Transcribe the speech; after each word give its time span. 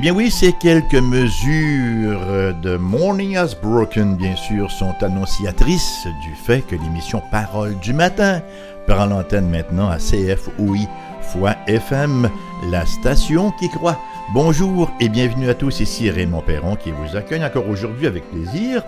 Eh 0.00 0.02
bien 0.02 0.14
oui, 0.14 0.30
ces 0.30 0.54
quelques 0.54 0.94
mesures 0.94 2.54
de 2.62 2.78
Morning 2.78 3.36
Has 3.36 3.54
Broken, 3.60 4.16
bien 4.16 4.34
sûr, 4.34 4.70
sont 4.70 4.94
annonciatrices 5.02 6.06
du 6.22 6.34
fait 6.34 6.62
que 6.62 6.74
l'émission 6.74 7.22
Parole 7.30 7.78
du 7.80 7.92
matin 7.92 8.40
prend 8.86 9.04
l'antenne 9.04 9.50
maintenant 9.50 9.90
à 9.90 9.98
CFOI 9.98 10.88
fois 11.20 11.54
FM, 11.66 12.30
la 12.70 12.86
station 12.86 13.52
qui 13.60 13.68
croit. 13.68 14.00
Bonjour 14.32 14.90
et 15.00 15.10
bienvenue 15.10 15.50
à 15.50 15.54
tous, 15.54 15.80
ici 15.80 16.08
Raymond 16.08 16.40
Perron 16.40 16.76
qui 16.76 16.92
vous 16.92 17.14
accueille 17.14 17.44
encore 17.44 17.68
aujourd'hui 17.68 18.06
avec 18.06 18.24
plaisir. 18.30 18.82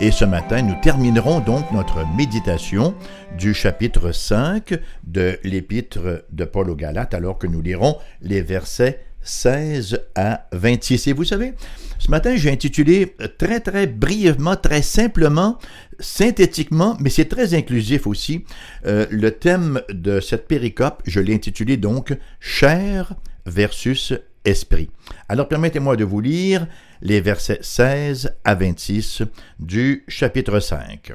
Et 0.00 0.10
ce 0.10 0.26
matin, 0.26 0.60
nous 0.60 0.76
terminerons 0.82 1.40
donc 1.40 1.64
notre 1.72 2.06
méditation 2.14 2.94
du 3.38 3.54
chapitre 3.54 4.12
5 4.12 4.74
de 5.04 5.38
l'épître 5.44 6.24
de 6.30 6.44
Paul 6.44 6.68
aux 6.68 6.76
Galates 6.76 7.14
alors 7.14 7.38
que 7.38 7.46
nous 7.46 7.62
lirons 7.62 7.96
les 8.20 8.42
versets 8.42 9.07
16 9.28 10.00
à 10.14 10.48
26. 10.52 11.08
Et 11.08 11.12
vous 11.12 11.24
savez, 11.24 11.52
ce 11.98 12.10
matin, 12.10 12.36
j'ai 12.36 12.50
intitulé 12.50 13.14
très, 13.38 13.60
très 13.60 13.86
brièvement, 13.86 14.56
très 14.56 14.82
simplement, 14.82 15.58
synthétiquement, 16.00 16.96
mais 17.00 17.10
c'est 17.10 17.26
très 17.26 17.54
inclusif 17.54 18.06
aussi, 18.06 18.44
euh, 18.86 19.06
le 19.10 19.32
thème 19.32 19.82
de 19.90 20.20
cette 20.20 20.48
péricope. 20.48 21.02
Je 21.06 21.20
l'ai 21.20 21.34
intitulé 21.34 21.76
donc 21.76 22.16
Chair 22.40 23.14
versus 23.46 24.14
esprit. 24.44 24.90
Alors 25.28 25.48
permettez-moi 25.48 25.96
de 25.96 26.04
vous 26.04 26.20
lire 26.20 26.66
les 27.02 27.20
versets 27.20 27.58
16 27.60 28.36
à 28.44 28.54
26 28.54 29.22
du 29.58 30.04
chapitre 30.08 30.60
5. 30.60 31.12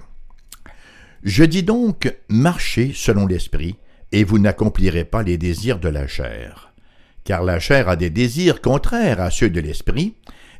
Je 1.23 1.43
dis 1.43 1.63
donc, 1.63 2.13
marchez 2.27 2.91
selon 2.93 3.25
l'esprit, 3.25 3.77
et 4.11 4.23
vous 4.23 4.37
n'accomplirez 4.37 5.05
pas 5.05 5.23
les 5.23 5.37
désirs 5.37 5.79
de 5.79 5.89
la 5.89 6.05
chair 6.05 6.72
car 7.23 7.43
la 7.43 7.59
chair 7.59 7.89
a 7.89 7.95
des 7.95 8.09
désirs 8.09 8.61
contraires 8.61 9.21
à 9.21 9.31
ceux 9.31 9.49
de 9.49 9.59
l'esprit, 9.59 10.15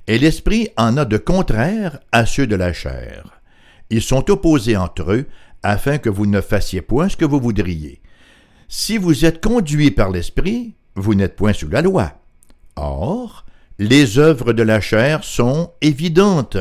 et 0.08 0.17
l'esprit 0.17 0.69
en 0.78 0.97
a 0.97 1.06
de 1.06 1.17
contraires 1.17 2.00
à 2.11 2.25
ceux 2.25 2.47
de 2.47 2.56
la 2.56 2.73
chair. 2.73 3.42
Ils 3.89 4.02
sont 4.02 4.30
opposés 4.31 4.78
entre 4.78 5.11
eux, 5.11 5.25
afin 5.61 5.97
que 5.97 6.09
vous 6.09 6.25
ne 6.25 6.41
fassiez 6.41 6.81
point 6.81 7.09
ce 7.09 7.17
que 7.17 7.25
vous 7.25 7.39
voudriez. 7.39 8.02
Si 8.67 8.97
vous 8.97 9.25
êtes 9.25 9.41
conduit 9.41 9.91
par 9.91 10.09
l'esprit, 10.09 10.75
vous 10.95 11.16
n'êtes 11.16 11.36
point 11.36 11.53
sous 11.53 11.69
la 11.69 11.81
loi. 11.81 12.19
Or, 12.75 13.45
les 13.80 14.17
œuvres 14.17 14.53
de 14.53 14.64
la 14.64 14.81
chair 14.81 15.23
sont 15.23 15.72
évidentes. 15.81 16.58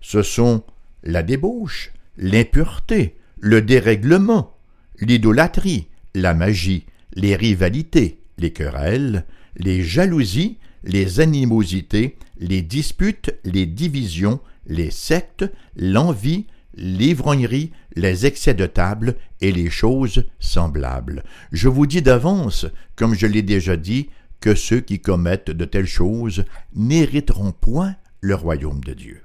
Ce 0.00 0.22
sont 0.22 0.62
la 1.02 1.22
débauche, 1.22 1.92
l'impureté, 2.16 3.16
le 3.38 3.62
dérèglement, 3.62 4.56
l'idolâtrie, 4.98 5.88
la 6.14 6.34
magie, 6.34 6.86
les 7.14 7.36
rivalités, 7.36 8.21
les 8.38 8.52
querelles, 8.52 9.24
les 9.56 9.82
jalousies, 9.82 10.58
les 10.84 11.20
animosités, 11.20 12.16
les 12.38 12.62
disputes, 12.62 13.34
les 13.44 13.66
divisions, 13.66 14.40
les 14.66 14.90
sectes, 14.90 15.44
l'envie, 15.76 16.46
l'ivrognerie, 16.74 17.72
les 17.94 18.26
excès 18.26 18.54
de 18.54 18.66
table 18.66 19.16
et 19.40 19.52
les 19.52 19.70
choses 19.70 20.24
semblables. 20.40 21.22
Je 21.52 21.68
vous 21.68 21.86
dis 21.86 22.02
d'avance, 22.02 22.66
comme 22.96 23.14
je 23.14 23.26
l'ai 23.26 23.42
déjà 23.42 23.76
dit, 23.76 24.08
que 24.40 24.54
ceux 24.54 24.80
qui 24.80 25.00
commettent 25.00 25.50
de 25.50 25.64
telles 25.64 25.86
choses 25.86 26.44
n'hériteront 26.74 27.52
point 27.52 27.94
le 28.20 28.34
royaume 28.34 28.82
de 28.82 28.94
Dieu. 28.94 29.22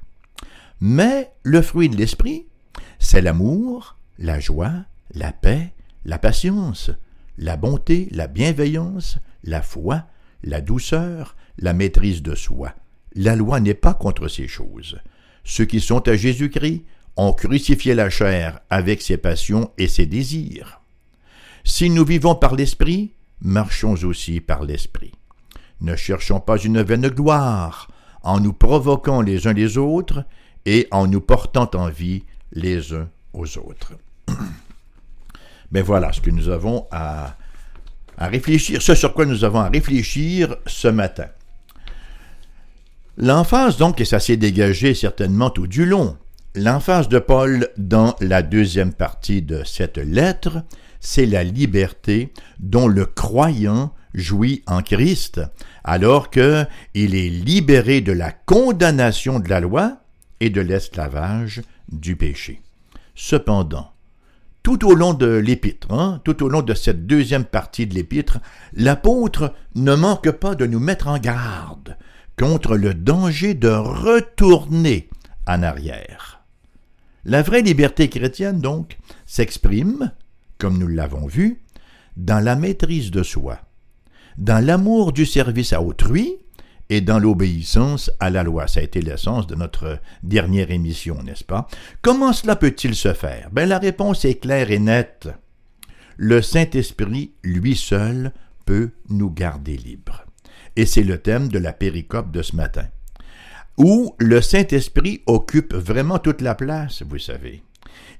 Mais 0.79 1.31
le 1.43 1.61
fruit 1.61 1.89
de 1.89 1.97
l'esprit, 1.97 2.45
c'est 2.99 3.21
l'amour, 3.21 3.97
la 4.19 4.39
joie, 4.39 4.85
la 5.13 5.31
paix, 5.31 5.73
la 6.05 6.19
patience, 6.19 6.91
la 7.37 7.57
bonté, 7.57 8.07
la 8.11 8.27
bienveillance, 8.27 9.17
la 9.43 9.61
foi, 9.61 10.03
la 10.43 10.61
douceur, 10.61 11.35
la 11.57 11.73
maîtrise 11.73 12.21
de 12.21 12.35
soi. 12.35 12.73
La 13.15 13.35
loi 13.35 13.59
n'est 13.59 13.73
pas 13.73 13.93
contre 13.93 14.27
ces 14.27 14.47
choses. 14.47 14.99
Ceux 15.43 15.65
qui 15.65 15.79
sont 15.79 16.07
à 16.07 16.15
Jésus-Christ 16.15 16.83
ont 17.15 17.33
crucifié 17.33 17.95
la 17.95 18.09
chair 18.09 18.59
avec 18.69 19.01
ses 19.01 19.17
passions 19.17 19.71
et 19.77 19.87
ses 19.87 20.05
désirs. 20.05 20.81
Si 21.63 21.89
nous 21.89 22.05
vivons 22.05 22.35
par 22.35 22.55
l'Esprit, 22.55 23.13
marchons 23.41 23.95
aussi 24.03 24.39
par 24.39 24.63
l'Esprit. 24.63 25.13
Ne 25.81 25.95
cherchons 25.95 26.39
pas 26.39 26.57
une 26.57 26.81
vaine 26.81 27.07
gloire 27.09 27.89
en 28.23 28.39
nous 28.39 28.53
provoquant 28.53 29.21
les 29.21 29.47
uns 29.47 29.53
les 29.53 29.77
autres 29.77 30.25
et 30.65 30.87
en 30.91 31.07
nous 31.07 31.21
portant 31.21 31.69
en 31.75 31.89
vie 31.89 32.23
les 32.51 32.93
uns 32.93 33.09
aux 33.33 33.57
autres. 33.57 33.93
Mais 35.71 35.81
voilà 35.81 36.13
ce 36.13 36.21
que 36.21 36.29
nous 36.29 36.49
avons 36.49 36.87
à, 36.91 37.37
réfléchir, 38.17 38.81
ce 38.81 38.95
sur 38.95 39.13
quoi 39.13 39.25
nous 39.25 39.43
avons 39.43 39.59
à 39.59 39.69
réfléchir 39.69 40.55
ce 40.65 40.87
matin. 40.87 41.27
L'emphase, 43.17 43.77
donc, 43.77 43.99
et 43.99 44.05
ça 44.05 44.19
s'est 44.19 44.37
dégagé 44.37 44.93
certainement 44.93 45.49
tout 45.49 45.67
du 45.67 45.85
long, 45.85 46.17
l'emphase 46.55 47.09
de 47.09 47.19
Paul 47.19 47.69
dans 47.77 48.15
la 48.21 48.41
deuxième 48.43 48.93
partie 48.93 49.41
de 49.41 49.63
cette 49.63 49.97
lettre, 49.97 50.63
c'est 50.99 51.25
la 51.25 51.43
liberté 51.43 52.31
dont 52.59 52.87
le 52.87 53.05
croyant 53.05 53.93
jouit 54.13 54.63
en 54.67 54.81
Christ, 54.81 55.41
alors 55.83 56.29
qu'il 56.29 56.67
est 57.15 57.29
libéré 57.29 58.01
de 58.01 58.11
la 58.11 58.31
condamnation 58.31 59.39
de 59.39 59.49
la 59.49 59.59
loi 59.59 59.99
et 60.39 60.49
de 60.49 60.61
l'esclavage 60.61 61.61
du 61.91 62.15
péché. 62.15 62.61
Cependant, 63.15 63.91
tout 64.67 64.85
au 64.85 64.95
long 64.95 65.13
de 65.13 65.27
l'épître, 65.27 65.93
hein, 65.93 66.19
tout 66.25 66.43
au 66.43 66.49
long 66.49 66.61
de 66.61 66.73
cette 66.73 67.07
deuxième 67.07 67.45
partie 67.45 67.87
de 67.87 67.93
l'épître, 67.93 68.39
l'apôtre 68.73 69.53
ne 69.75 69.95
manque 69.95 70.29
pas 70.31 70.55
de 70.55 70.65
nous 70.65 70.81
mettre 70.81 71.07
en 71.07 71.19
garde 71.19 71.95
contre 72.37 72.75
le 72.75 72.93
danger 72.93 73.53
de 73.53 73.69
retourner 73.69 75.07
en 75.47 75.63
arrière. 75.63 76.41
La 77.23 77.43
vraie 77.43 77.61
liberté 77.61 78.09
chrétienne, 78.09 78.59
donc, 78.59 78.97
s'exprime, 79.25 80.11
comme 80.57 80.77
nous 80.77 80.89
l'avons 80.89 81.27
vu, 81.27 81.61
dans 82.17 82.43
la 82.43 82.57
maîtrise 82.57 83.09
de 83.09 83.23
soi, 83.23 83.59
dans 84.37 84.61
l'amour 84.61 85.13
du 85.13 85.25
service 85.25 85.71
à 85.71 85.81
autrui 85.81 86.39
et 86.89 87.01
dans 87.01 87.19
l'obéissance 87.19 88.11
à 88.19 88.29
la 88.29 88.43
loi. 88.43 88.67
Ça 88.67 88.79
a 88.79 88.83
été 88.83 89.01
l'essence 89.01 89.47
de 89.47 89.55
notre 89.55 89.99
dernière 90.23 90.71
émission, 90.71 91.21
n'est-ce 91.23 91.43
pas? 91.43 91.67
Comment 92.01 92.33
cela 92.33 92.55
peut-il 92.55 92.95
se 92.95 93.13
faire? 93.13 93.49
Ben, 93.51 93.67
la 93.67 93.79
réponse 93.79 94.25
est 94.25 94.39
claire 94.39 94.71
et 94.71 94.79
nette. 94.79 95.29
Le 96.15 96.41
Saint-Esprit, 96.41 97.33
lui 97.43 97.75
seul, 97.75 98.33
peut 98.65 98.91
nous 99.09 99.29
garder 99.29 99.77
libres. 99.77 100.25
Et 100.75 100.85
c'est 100.85 101.03
le 101.03 101.17
thème 101.17 101.49
de 101.49 101.59
la 101.59 101.73
péricope 101.73 102.31
de 102.31 102.41
ce 102.41 102.55
matin. 102.55 102.85
Où 103.77 104.15
le 104.17 104.41
Saint-Esprit 104.41 105.21
occupe 105.27 105.73
vraiment 105.73 106.19
toute 106.19 106.41
la 106.41 106.55
place, 106.55 107.03
vous 107.03 107.19
savez. 107.19 107.63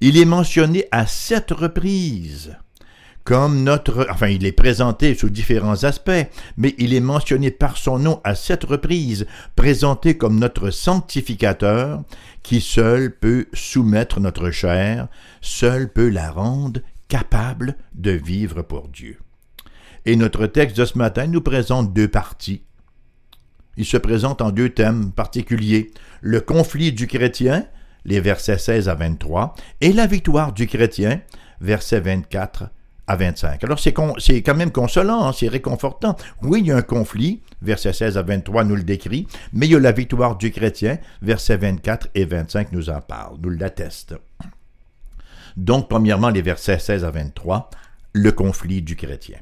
Il 0.02 0.18
est 0.18 0.26
mentionné 0.26 0.86
à 0.92 1.08
sept 1.08 1.52
reprises 1.52 2.56
comme 3.28 3.62
notre, 3.64 4.08
enfin, 4.10 4.30
il 4.30 4.46
est 4.46 4.54
présenté 4.54 5.14
sous 5.14 5.30
différents 5.30 5.84
aspects, 5.84 6.30
mais 6.56 6.74
il 6.78 6.94
est 6.94 7.02
mentionné 7.02 7.52
par 7.52 7.76
son 7.76 8.00
nom 8.00 8.22
à 8.24 8.36
sept 8.36 8.64
reprises, 8.64 9.28
présenté 9.58 10.16
comme 10.16 10.40
notre 10.40 10.70
sanctificateur, 10.70 12.04
qui 12.42 12.62
seul 12.62 13.14
peut 13.14 13.48
soumettre 13.52 14.22
notre 14.22 14.50
chair, 14.50 15.10
seul 15.42 15.92
peut 15.92 16.08
la 16.08 16.32
rendre 16.32 16.80
capable 17.10 17.76
de 17.96 18.12
vivre 18.12 18.62
pour 18.62 18.88
Dieu. 18.88 19.20
Et 20.06 20.16
notre 20.16 20.46
texte 20.46 20.78
de 20.78 20.86
ce 20.86 20.98
matin 20.98 21.28
nous 21.28 21.42
présente 21.42 21.92
deux 21.92 22.08
parties. 22.08 22.64
Il 23.76 23.86
se 23.86 23.98
présente 23.98 24.42
en 24.42 24.52
deux 24.52 24.70
thèmes 24.70 25.12
particuliers, 25.12 25.92
le 26.22 26.40
conflit 26.40 26.94
du 26.94 27.08
chrétien, 27.08 27.66
les 28.06 28.22
versets 28.22 28.58
16 28.58 28.88
à 28.88 28.96
23, 28.96 29.54
et 29.82 29.92
la 29.92 30.08
victoire 30.08 30.54
du 30.54 30.66
chrétien, 30.66 31.20
versets 31.60 32.00
24 32.00 32.70
à 33.08 33.16
25. 33.16 33.64
Alors 33.64 33.80
c'est, 33.80 33.94
quand 33.94 34.56
même 34.56 34.72
consolant, 34.72 35.26
hein, 35.26 35.32
c'est 35.34 35.48
réconfortant. 35.48 36.16
Oui, 36.44 36.60
il 36.60 36.68
y 36.68 36.72
a 36.72 36.78
un 36.78 36.82
conflit, 36.82 37.42
verset 37.62 37.94
16 37.94 38.18
à 38.18 38.22
23 38.22 38.66
nous 38.66 38.76
le 38.76 38.84
décrit, 38.84 39.28
mais 39.54 39.66
il 39.66 39.72
y 39.72 39.76
a 39.76 39.80
la 39.80 39.94
victoire 39.94 40.36
du 40.36 40.52
chrétien, 40.52 41.00
versets 41.22 41.58
24 41.58 42.10
et 42.16 42.26
25 42.26 42.74
nous 42.74 42.90
en 42.90 43.02
parlent, 43.02 43.38
nous 43.42 43.50
l'attestent. 43.50 44.16
Donc, 45.56 45.90
premièrement, 45.90 46.30
les 46.30 46.42
versets 46.42 46.78
16 46.78 47.04
à 47.04 47.12
23, 47.12 47.70
le 48.14 48.32
conflit 48.32 48.82
du 48.82 48.96
chrétien. 48.96 49.38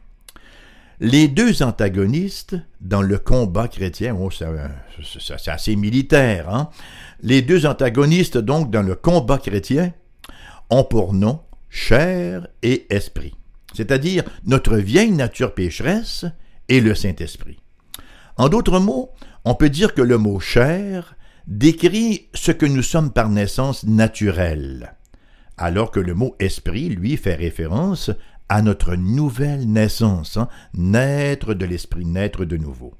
Les 1.01 1.27
deux 1.27 1.61
antagonistes 1.61 2.55
dans 2.79 3.01
le 3.01 3.17
combat 3.17 3.67
chrétien, 3.67 4.15
oh, 4.17 4.29
c'est, 4.31 5.49
assez 5.49 5.75
militaire, 5.75 6.49
hein? 6.49 6.69
les 7.21 7.41
deux 7.41 7.65
antagonistes 7.65 8.37
donc 8.37 8.71
dans 8.71 8.81
le 8.81 8.95
combat 8.95 9.39
chrétien 9.39 9.91
ont 10.69 10.85
pour 10.85 11.13
nom 11.13 11.41
chair 11.69 12.47
et 12.63 12.85
esprit 12.95 13.35
c'est-à-dire 13.75 14.23
notre 14.45 14.77
vieille 14.77 15.11
nature 15.11 15.53
pécheresse 15.53 16.25
et 16.69 16.81
le 16.81 16.95
Saint-Esprit. 16.95 17.59
En 18.37 18.49
d'autres 18.49 18.79
mots, 18.79 19.11
on 19.43 19.55
peut 19.55 19.69
dire 19.69 19.93
que 19.93 20.01
le 20.01 20.17
mot 20.17 20.39
chair 20.39 21.15
décrit 21.47 22.27
ce 22.33 22.51
que 22.51 22.65
nous 22.65 22.81
sommes 22.81 23.11
par 23.11 23.29
naissance 23.29 23.83
naturel, 23.85 24.95
alors 25.57 25.91
que 25.91 25.99
le 25.99 26.13
mot 26.13 26.35
esprit, 26.39 26.89
lui, 26.89 27.17
fait 27.17 27.35
référence 27.35 28.11
à 28.49 28.61
notre 28.61 28.95
nouvelle 28.95 29.71
naissance, 29.71 30.37
hein, 30.37 30.49
naître 30.73 31.53
de 31.53 31.65
l'esprit, 31.65 32.05
naître 32.05 32.45
de 32.45 32.57
nouveau. 32.57 32.93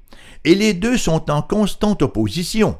Et 0.44 0.54
les 0.54 0.74
deux 0.74 0.96
sont 0.96 1.30
en 1.30 1.42
constante 1.42 2.02
opposition. 2.02 2.78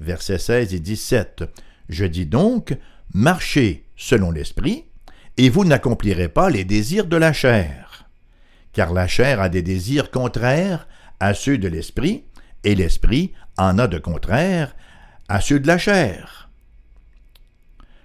Versets 0.00 0.38
16 0.38 0.74
et 0.74 0.80
17. 0.80 1.44
Je 1.88 2.04
dis 2.04 2.26
donc, 2.26 2.76
marchez 3.14 3.86
selon 3.96 4.30
l'esprit, 4.30 4.84
et 5.38 5.48
vous 5.48 5.64
n'accomplirez 5.64 6.28
pas 6.28 6.50
les 6.50 6.64
désirs 6.64 7.06
de 7.06 7.16
la 7.16 7.32
chair. 7.32 8.04
Car 8.72 8.92
la 8.92 9.06
chair 9.06 9.40
a 9.40 9.48
des 9.48 9.62
désirs 9.62 10.10
contraires 10.10 10.88
à 11.20 11.32
ceux 11.32 11.58
de 11.58 11.68
l'esprit, 11.68 12.24
et 12.64 12.74
l'esprit 12.74 13.32
en 13.56 13.78
a 13.78 13.86
de 13.86 13.98
contraires 13.98 14.74
à 15.28 15.40
ceux 15.40 15.60
de 15.60 15.66
la 15.66 15.78
chair. 15.78 16.50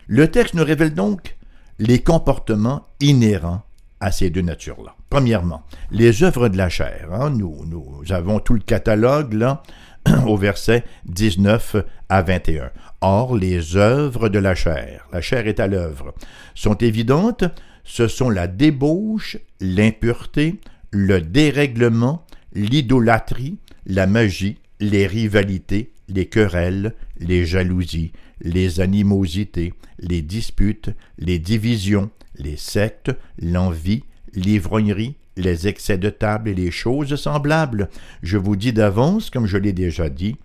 Le 0.08 0.30
texte 0.30 0.54
nous 0.54 0.64
révèle 0.64 0.94
donc 0.94 1.36
les 1.80 2.00
comportements 2.00 2.88
inhérents 3.00 3.64
à 4.00 4.12
ces 4.12 4.30
deux 4.30 4.42
natures-là. 4.42 4.96
Premièrement, 5.10 5.64
les 5.90 6.24
œuvres 6.24 6.50
de 6.50 6.58
la 6.58 6.70
chair. 6.70 7.10
Hein. 7.14 7.32
nous, 7.32 7.66
nous 7.66 8.04
avons 8.12 8.40
tout 8.40 8.54
le 8.54 8.60
catalogue 8.60 9.34
là, 9.34 9.64
au 10.28 10.38
verset 10.38 10.84
19 11.06 11.78
à 12.10 12.22
21. 12.22 12.72
Or, 13.02 13.36
les 13.36 13.76
œuvres 13.76 14.30
de 14.30 14.40
la 14.40 14.56
chair, 14.56 15.08
la 15.12 15.22
chair 15.22 15.48
est 15.48 15.60
à 15.60 15.68
l'œuvre, 15.68 16.14
sont 16.56 16.76
évidentes, 16.76 17.44
ce 17.84 18.08
sont 18.08 18.30
la 18.30 18.48
débauche, 18.48 19.38
l'impureté, 19.60 20.60
le 20.92 21.22
dérèglement, 21.22 22.26
l'idolâtrie, 22.54 23.58
la 23.86 24.08
magie, 24.08 24.58
les 24.80 25.08
rivalités, 25.08 25.92
les 26.08 26.28
querelles, 26.28 26.94
les 27.18 27.46
jalousies, 27.46 28.12
les 28.42 28.80
animosités, 28.80 29.74
les 30.00 30.22
disputes, 30.22 30.92
les 31.18 31.40
divisions, 31.40 32.10
les 32.36 32.58
sectes, 32.58 33.12
l'envie, 33.40 34.04
l'ivrognerie, 34.34 35.16
les 35.36 35.68
excès 35.68 35.98
de 35.98 36.10
table 36.10 36.50
et 36.50 36.56
les 36.56 36.72
choses 36.72 37.16
semblables. 37.16 37.90
Je 38.22 38.38
vous 38.38 38.56
dis 38.56 38.74
d'avance, 38.74 39.30
comme 39.30 39.48
je 39.48 39.58
l'ai 39.58 39.74
déjà 39.74 40.10
dit, 40.10 40.38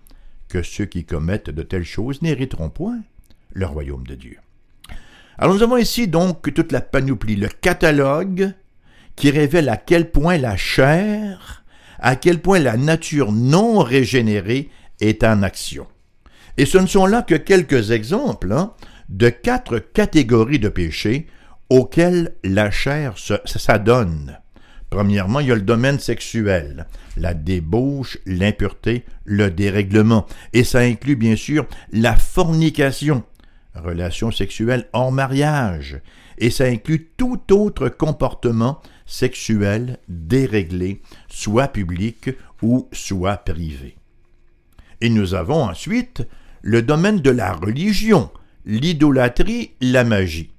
que 0.47 0.63
ceux 0.63 0.85
qui 0.85 1.05
commettent 1.05 1.49
de 1.49 1.63
telles 1.63 1.85
choses 1.85 2.21
n'hériteront 2.21 2.69
point 2.69 2.99
le 3.53 3.65
royaume 3.65 4.05
de 4.05 4.15
Dieu. 4.15 4.37
Alors 5.37 5.55
nous 5.55 5.63
avons 5.63 5.77
ici 5.77 6.07
donc 6.07 6.53
toute 6.53 6.71
la 6.71 6.81
panoplie, 6.81 7.35
le 7.35 7.47
catalogue 7.47 8.53
qui 9.15 9.31
révèle 9.31 9.69
à 9.69 9.77
quel 9.77 10.11
point 10.11 10.37
la 10.37 10.57
chair, 10.57 11.63
à 11.99 12.15
quel 12.15 12.39
point 12.41 12.59
la 12.59 12.77
nature 12.77 13.31
non 13.31 13.79
régénérée 13.79 14.69
est 14.99 15.23
en 15.23 15.43
action. 15.43 15.87
Et 16.57 16.65
ce 16.65 16.77
ne 16.77 16.87
sont 16.87 17.05
là 17.05 17.21
que 17.21 17.35
quelques 17.35 17.91
exemples 17.91 18.51
hein, 18.51 18.73
de 19.07 19.29
quatre 19.29 19.79
catégories 19.79 20.59
de 20.59 20.69
péchés 20.69 21.27
auxquels 21.69 22.35
la 22.43 22.71
chair 22.71 23.15
s'adonne. 23.17 24.39
Premièrement, 24.89 25.39
il 25.39 25.47
y 25.47 25.51
a 25.51 25.55
le 25.55 25.61
domaine 25.61 25.99
sexuel, 25.99 26.87
la 27.15 27.33
débauche, 27.33 28.17
l'impureté, 28.25 29.05
le 29.23 29.51
dérèglement. 29.51 30.25
Et 30.53 30.63
ça 30.63 30.79
inclut 30.79 31.15
bien 31.15 31.35
sûr 31.35 31.67
la 31.91 32.15
fornication, 32.15 33.23
relation 33.75 34.31
sexuelle 34.31 34.87
hors 34.93 35.11
mariage. 35.11 36.01
Et 36.39 36.49
ça 36.49 36.65
inclut 36.65 37.09
tout 37.17 37.53
autre 37.53 37.89
comportement 37.89 38.81
sexuel 39.05 39.99
déréglé, 40.07 41.01
soit 41.27 41.67
public 41.67 42.31
ou 42.61 42.87
soit 42.91 43.37
privé. 43.37 43.95
Et 45.01 45.09
nous 45.09 45.35
avons 45.35 45.63
ensuite 45.63 46.27
le 46.61 46.81
domaine 46.81 47.19
de 47.19 47.29
la 47.29 47.53
religion, 47.53 48.31
l'idolâtrie, 48.65 49.71
la 49.81 50.03
magie 50.03 50.51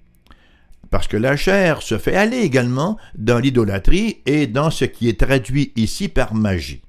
parce 0.91 1.07
que 1.07 1.17
la 1.17 1.37
chair 1.37 1.83
se 1.83 1.99
fait 1.99 2.17
aller 2.17 2.39
également 2.39 2.99
dans 3.17 3.39
l'idolâtrie 3.39 4.19
et 4.27 4.47
dans 4.47 4.71
ce 4.71 4.85
qui 4.85 5.09
est 5.09 5.21
traduit 5.21 5.73
ici 5.77 6.09
par 6.09 6.35
magie. 6.35 6.83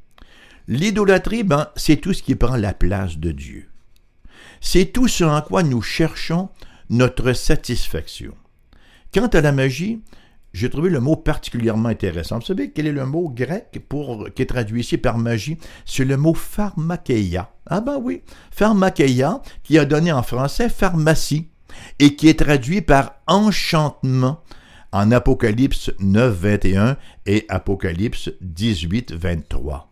L'idolâtrie, 0.68 1.44
ben, 1.44 1.68
c'est 1.76 1.98
tout 1.98 2.14
ce 2.14 2.24
qui 2.24 2.36
prend 2.36 2.56
la 2.56 2.74
place 2.74 3.18
de 3.18 3.32
Dieu. 3.32 3.68
C'est 4.60 4.86
tout 4.86 5.08
ce 5.08 5.24
en 5.24 5.42
quoi 5.42 5.64
nous 5.64 5.82
cherchons 5.82 6.50
notre 6.90 7.34
satisfaction. 7.34 8.34
Quant 9.14 9.28
à 9.28 9.42
la 9.42 9.52
magie, 9.52 10.02
j'ai 10.54 10.70
trouvé 10.70 10.90
le 10.90 11.00
mot 11.00 11.16
particulièrement 11.16 11.90
intéressant. 11.90 12.40
Vous 12.40 12.46
savez 12.46 12.72
quel 12.72 12.88
est 12.88 12.92
le 12.92 13.06
mot 13.06 13.30
grec 13.30 13.82
pour, 13.88 14.30
qui 14.34 14.42
est 14.42 14.48
traduit 14.48 14.82
ici 14.82 14.98
par 14.98 15.18
magie? 15.18 15.58
C'est 15.86 16.06
le 16.06 16.18
mot 16.18 16.34
pharmakeia. 16.34 17.52
Ah 17.68 17.82
ben 17.82 18.00
oui, 18.02 18.22
pharmakeia, 18.52 19.42
qui 19.64 19.78
a 19.78 19.86
donné 19.86 20.12
en 20.12 20.24
français 20.24 20.70
pharmacie 20.70 21.51
et 22.00 22.16
qui 22.16 22.28
est 22.28 22.40
traduit 22.40 22.82
par 22.82 23.16
enchantement 23.28 24.42
en 24.92 25.12
Apocalypse 25.12 25.92
9, 26.00 26.34
21 26.34 26.98
et 27.26 27.46
Apocalypse 27.50 28.32
18, 28.42 29.14
23. 29.14 29.92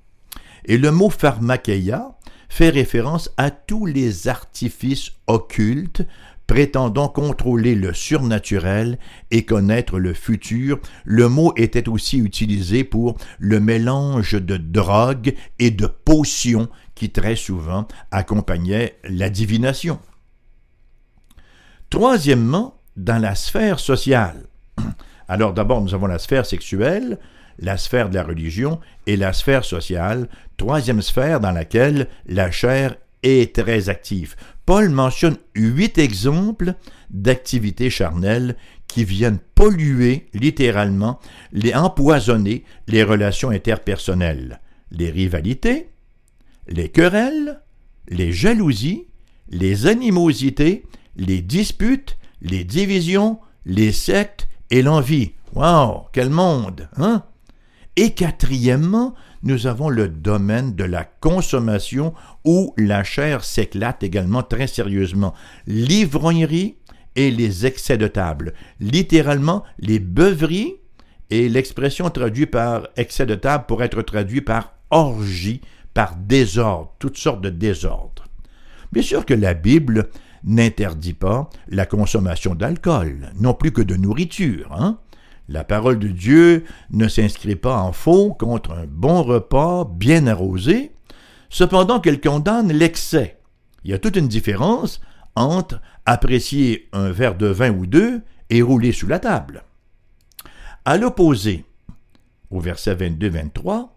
Et 0.66 0.78
le 0.78 0.92
mot 0.92 1.10
pharmakeia 1.10 2.18
fait 2.50 2.70
référence 2.70 3.32
à 3.38 3.52
tous 3.52 3.86
les 3.86 4.28
artifices 4.28 5.12
occultes 5.28 6.04
prétendant 6.50 7.10
contrôler 7.10 7.76
le 7.76 7.94
surnaturel 7.94 8.98
et 9.30 9.46
connaître 9.46 10.00
le 10.00 10.16
futur, 10.16 10.80
le 11.06 11.30
mot 11.30 11.54
était 11.58 11.88
aussi 11.88 12.18
utilisé 12.18 12.84
pour 12.84 13.20
le 13.38 13.60
mélange 13.60 14.34
de 14.34 14.58
drogue 14.58 15.36
et 15.60 15.70
de 15.70 15.86
potions 15.86 16.68
qui 16.96 17.12
très 17.12 17.36
souvent 17.36 17.88
accompagnait 18.10 18.96
la 19.04 19.30
divination. 19.30 20.00
Troisièmement, 21.90 22.76
dans 22.96 23.22
la 23.22 23.36
sphère 23.36 23.80
sociale. 23.80 24.46
Alors 25.28 25.54
d'abord, 25.54 25.82
nous 25.82 25.94
avons 25.94 26.08
la 26.08 26.20
sphère 26.20 26.46
sexuelle, 26.46 27.18
la 27.60 27.78
sphère 27.78 28.10
de 28.10 28.16
la 28.16 28.24
religion 28.24 28.80
et 29.08 29.18
la 29.18 29.34
sphère 29.34 29.66
sociale, 29.66 30.28
troisième 30.58 31.02
sphère 31.02 31.40
dans 31.40 31.52
laquelle 31.52 32.08
la 32.28 32.52
chair 32.52 32.96
est 33.24 33.56
très 33.56 33.90
active. 33.90 34.36
Paul 34.66 34.90
mentionne 34.90 35.38
huit 35.56 35.98
exemples 35.98 36.74
d'activités 37.10 37.90
charnelles 37.90 38.56
qui 38.88 39.04
viennent 39.04 39.40
polluer 39.56 40.28
littéralement, 40.34 41.20
les 41.52 41.74
empoisonner 41.74 42.64
les 42.88 43.04
relations 43.04 43.50
interpersonnelles, 43.50 44.60
les 44.92 45.10
rivalités, 45.10 45.90
les 46.68 46.90
querelles, 46.90 47.62
les 48.08 48.32
jalousies, 48.32 49.06
les 49.50 49.88
animosités 49.88 50.84
les 51.20 51.42
disputes, 51.42 52.18
les 52.42 52.64
divisions, 52.64 53.40
les 53.66 53.92
sectes 53.92 54.48
et 54.72 54.82
l'envie. 54.82 55.34
Wow, 55.54 56.08
quel 56.14 56.30
monde, 56.30 56.90
hein? 56.98 57.24
Et 57.96 58.12
quatrièmement, 58.12 59.14
nous 59.44 59.68
avons 59.68 59.90
le 59.90 60.08
domaine 60.08 60.74
de 60.76 60.86
la 60.86 61.04
consommation 61.04 62.14
où 62.46 62.74
la 62.78 63.04
chair 63.04 63.44
s'éclate 63.44 64.04
également 64.04 64.44
très 64.44 64.68
sérieusement. 64.68 65.34
L'ivrognerie 65.68 66.78
et 67.16 67.32
les 67.32 67.66
excès 67.66 67.98
de 67.98 68.08
table. 68.08 68.54
Littéralement, 68.80 69.64
les 69.80 70.00
beuveries 70.00 70.76
et 71.30 71.50
l'expression 71.50 72.10
traduite 72.10 72.52
par 72.52 72.88
excès 72.96 73.26
de 73.26 73.36
table 73.36 73.66
pourrait 73.68 73.88
être 73.88 74.02
traduite 74.02 74.46
par 74.46 74.74
orgie, 74.92 75.62
par 75.94 76.16
désordre, 76.16 76.94
toutes 77.00 77.18
sortes 77.18 77.42
de 77.42 77.50
désordres. 77.50 78.26
Bien 78.92 79.04
sûr 79.04 79.26
que 79.26 79.34
la 79.34 79.54
Bible 79.54 80.10
n'interdit 80.44 81.14
pas 81.14 81.50
la 81.68 81.86
consommation 81.86 82.56
d'alcool, 82.56 83.32
non 83.40 83.54
plus 83.54 83.72
que 83.72 83.82
de 83.82 83.96
nourriture. 83.96 84.72
Hein? 84.74 85.00
La 85.48 85.64
parole 85.64 86.00
de 86.00 86.08
Dieu 86.08 86.64
ne 86.92 87.08
s'inscrit 87.08 87.56
pas 87.56 87.78
en 87.78 87.92
faux 87.92 88.34
contre 88.34 88.72
un 88.72 88.86
bon 88.88 89.24
repas 89.24 89.86
bien 89.86 90.28
arrosé, 90.28 90.92
cependant 91.50 92.00
qu'elle 92.00 92.22
condamne 92.22 92.72
l'excès. 92.72 93.40
Il 93.84 93.92
y 93.92 93.94
a 93.94 94.00
toute 94.00 94.16
une 94.16 94.28
différence 94.28 95.02
entre 95.36 95.82
apprécier 96.06 96.88
un 96.94 97.10
verre 97.10 97.36
de 97.36 97.48
vin 97.48 97.72
ou 97.72 97.86
deux 97.86 98.22
et 98.50 98.62
rouler 98.62 98.92
sous 98.92 99.08
la 99.08 99.20
table. 99.20 99.64
À 100.86 100.98
l'opposé, 100.98 101.66
au 102.52 102.60
verset 102.60 102.96
22-23, 102.96 103.90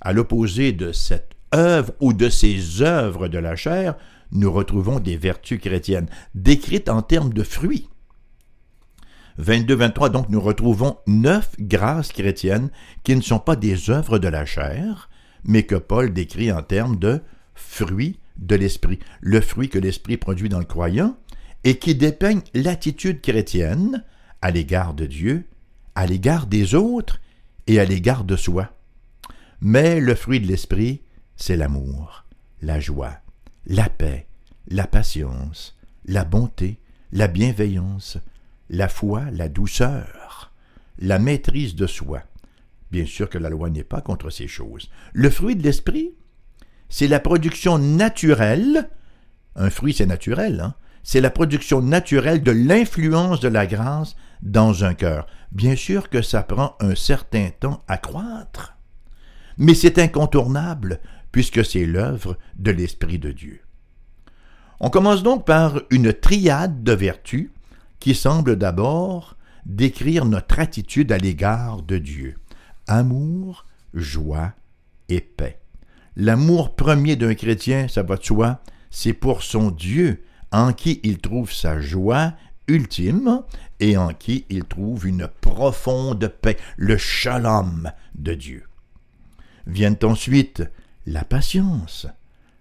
à 0.00 0.12
l'opposé 0.12 0.72
de 0.72 0.92
cette 0.92 1.32
œuvre 1.54 1.92
ou 2.00 2.12
de 2.12 2.28
ces 2.28 2.82
œuvres 2.82 3.28
de 3.28 3.38
la 3.38 3.56
chair, 3.56 3.96
nous 4.32 4.52
retrouvons 4.52 5.00
des 5.00 5.16
vertus 5.16 5.60
chrétiennes, 5.60 6.08
décrites 6.34 6.88
en 6.88 7.02
termes 7.02 7.32
de 7.32 7.42
fruits. 7.42 7.88
22-23, 9.40 10.10
donc 10.10 10.28
nous 10.30 10.40
retrouvons 10.40 10.96
neuf 11.06 11.50
grâces 11.58 12.12
chrétiennes 12.12 12.70
qui 13.04 13.14
ne 13.14 13.20
sont 13.20 13.38
pas 13.38 13.56
des 13.56 13.90
œuvres 13.90 14.18
de 14.18 14.28
la 14.28 14.46
chair, 14.46 15.10
mais 15.44 15.64
que 15.64 15.74
Paul 15.74 16.12
décrit 16.12 16.50
en 16.50 16.62
termes 16.62 16.96
de 16.96 17.20
fruits 17.54 18.18
de 18.38 18.56
l'esprit, 18.56 18.98
le 19.20 19.40
fruit 19.40 19.68
que 19.68 19.78
l'esprit 19.78 20.16
produit 20.16 20.48
dans 20.48 20.58
le 20.58 20.64
croyant, 20.64 21.16
et 21.64 21.78
qui 21.78 21.94
dépeignent 21.94 22.42
l'attitude 22.54 23.20
chrétienne 23.20 24.04
à 24.40 24.50
l'égard 24.50 24.94
de 24.94 25.06
Dieu, 25.06 25.44
à 25.94 26.06
l'égard 26.06 26.46
des 26.46 26.74
autres 26.74 27.20
et 27.66 27.80
à 27.80 27.84
l'égard 27.84 28.24
de 28.24 28.36
soi. 28.36 28.72
Mais 29.60 30.00
le 30.00 30.14
fruit 30.14 30.40
de 30.40 30.46
l'esprit, 30.46 31.02
c'est 31.36 31.56
l'amour, 31.56 32.24
la 32.62 32.78
joie, 32.78 33.20
la 33.66 33.88
paix, 33.88 34.26
la 34.68 34.86
patience, 34.86 35.76
la 36.04 36.24
bonté, 36.24 36.78
la 37.12 37.26
bienveillance, 37.26 38.18
la 38.70 38.88
foi, 38.88 39.24
la 39.32 39.48
douceur, 39.48 40.52
la 40.98 41.18
maîtrise 41.18 41.74
de 41.74 41.86
soi. 41.86 42.22
Bien 42.92 43.06
sûr 43.06 43.28
que 43.28 43.38
la 43.38 43.50
loi 43.50 43.68
n'est 43.70 43.84
pas 43.84 44.00
contre 44.00 44.30
ces 44.30 44.46
choses. 44.46 44.88
Le 45.12 45.30
fruit 45.30 45.56
de 45.56 45.62
l'esprit, 45.62 46.14
c'est 46.88 47.08
la 47.08 47.18
production 47.18 47.78
naturelle, 47.78 48.88
un 49.56 49.70
fruit 49.70 49.94
c'est 49.94 50.06
naturel, 50.06 50.60
hein? 50.60 50.74
c'est 51.02 51.20
la 51.20 51.30
production 51.30 51.82
naturelle 51.82 52.42
de 52.42 52.52
l'influence 52.52 53.40
de 53.40 53.48
la 53.48 53.66
grâce 53.66 54.14
dans 54.42 54.84
un 54.84 54.94
cœur. 54.94 55.26
Bien 55.50 55.74
sûr 55.74 56.08
que 56.08 56.22
ça 56.22 56.42
prend 56.42 56.76
un 56.78 56.94
certain 56.94 57.50
temps 57.58 57.82
à 57.88 57.98
croître, 57.98 58.76
mais 59.58 59.74
c'est 59.74 59.98
incontournable 59.98 61.00
puisque 61.32 61.64
c'est 61.64 61.86
l'œuvre 61.86 62.38
de 62.56 62.70
l'Esprit 62.70 63.18
de 63.18 63.32
Dieu. 63.32 63.60
On 64.80 64.90
commence 64.90 65.22
donc 65.22 65.46
par 65.46 65.80
une 65.90 66.12
triade 66.12 66.82
de 66.82 66.92
vertus 66.92 67.50
qui 67.98 68.14
semble 68.14 68.56
d'abord 68.56 69.36
décrire 69.64 70.24
notre 70.24 70.58
attitude 70.58 71.12
à 71.12 71.18
l'égard 71.18 71.82
de 71.82 71.98
Dieu. 71.98 72.36
Amour, 72.86 73.66
joie 73.94 74.52
et 75.08 75.20
paix. 75.20 75.58
L'amour 76.14 76.76
premier 76.76 77.16
d'un 77.16 77.34
chrétien, 77.34 77.88
ça 77.88 78.02
va 78.02 78.16
de 78.16 78.24
soi, 78.24 78.60
c'est 78.90 79.12
pour 79.12 79.42
son 79.42 79.70
Dieu, 79.70 80.24
en 80.52 80.72
qui 80.72 81.00
il 81.02 81.18
trouve 81.18 81.52
sa 81.52 81.80
joie 81.80 82.32
ultime 82.68 83.42
et 83.80 83.96
en 83.96 84.08
qui 84.08 84.46
il 84.48 84.64
trouve 84.64 85.06
une 85.06 85.28
profonde 85.40 86.28
paix, 86.40 86.56
le 86.76 86.96
shalom 86.96 87.90
de 88.14 88.34
Dieu. 88.34 88.64
Viennent 89.66 89.98
ensuite 90.02 90.62
la 91.06 91.24
patience, 91.24 92.06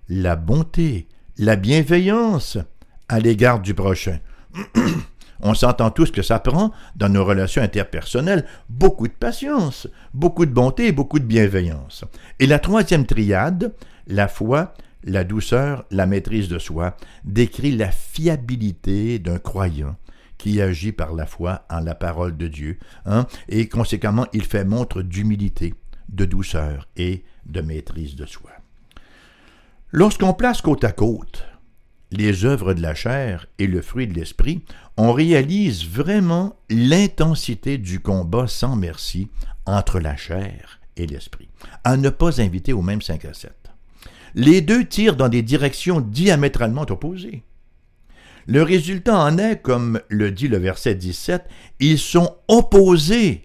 la 0.07 0.35
bonté, 0.35 1.07
la 1.37 1.55
bienveillance 1.55 2.57
à 3.09 3.19
l'égard 3.19 3.59
du 3.59 3.73
prochain. 3.73 4.19
On 5.41 5.53
s'entend 5.53 5.91
tous 5.91 6.11
que 6.11 6.21
ça 6.21 6.39
prend, 6.39 6.71
dans 6.95 7.09
nos 7.09 7.25
relations 7.25 7.61
interpersonnelles, 7.61 8.45
beaucoup 8.69 9.07
de 9.07 9.13
patience, 9.13 9.87
beaucoup 10.13 10.45
de 10.45 10.53
bonté 10.53 10.87
et 10.87 10.91
beaucoup 10.91 11.19
de 11.19 11.25
bienveillance. 11.25 12.05
Et 12.39 12.47
la 12.47 12.59
troisième 12.59 13.05
triade, 13.05 13.73
la 14.07 14.27
foi, 14.27 14.73
la 15.03 15.23
douceur, 15.23 15.85
la 15.91 16.05
maîtrise 16.05 16.47
de 16.47 16.57
soi, 16.57 16.95
décrit 17.25 17.75
la 17.75 17.91
fiabilité 17.91 19.19
d'un 19.19 19.39
croyant 19.39 19.97
qui 20.37 20.61
agit 20.61 20.91
par 20.91 21.13
la 21.13 21.25
foi 21.25 21.65
en 21.69 21.79
la 21.79 21.95
parole 21.95 22.37
de 22.37 22.47
Dieu, 22.47 22.77
hein, 23.05 23.25
et 23.49 23.67
conséquemment 23.67 24.27
il 24.33 24.43
fait 24.43 24.65
montre 24.65 25.01
d'humilité, 25.01 25.73
de 26.09 26.25
douceur 26.25 26.87
et 26.97 27.23
de 27.45 27.61
maîtrise 27.61 28.15
de 28.15 28.25
soi. 28.25 28.51
Lorsqu'on 29.91 30.33
place 30.33 30.61
côte 30.61 30.83
à 30.83 30.91
côte 30.91 31.45
les 32.11 32.45
œuvres 32.45 32.73
de 32.73 32.81
la 32.81 32.95
chair 32.95 33.47
et 33.59 33.67
le 33.67 33.81
fruit 33.81 34.07
de 34.07 34.13
l'esprit, 34.13 34.63
on 34.97 35.11
réalise 35.11 35.85
vraiment 35.85 36.55
l'intensité 36.69 37.77
du 37.77 37.99
combat 37.99 38.47
sans 38.47 38.75
merci 38.75 39.27
entre 39.65 39.99
la 39.99 40.15
chair 40.15 40.79
et 40.97 41.07
l'esprit, 41.07 41.49
à 41.83 41.97
ne 41.97 42.09
pas 42.09 42.41
inviter 42.41 42.73
au 42.73 42.81
même 42.81 43.01
5 43.01 43.25
à 43.25 43.33
7. 43.33 43.51
Les 44.35 44.61
deux 44.61 44.85
tirent 44.85 45.15
dans 45.15 45.29
des 45.29 45.41
directions 45.41 46.01
diamétralement 46.01 46.85
opposées. 46.89 47.43
Le 48.47 48.61
résultat 48.61 49.17
en 49.17 49.37
est, 49.37 49.61
comme 49.61 49.99
le 50.07 50.31
dit 50.31 50.47
le 50.47 50.57
verset 50.57 50.95
17, 50.95 51.43
ils 51.79 51.97
sont 51.97 52.35
opposés 52.47 53.44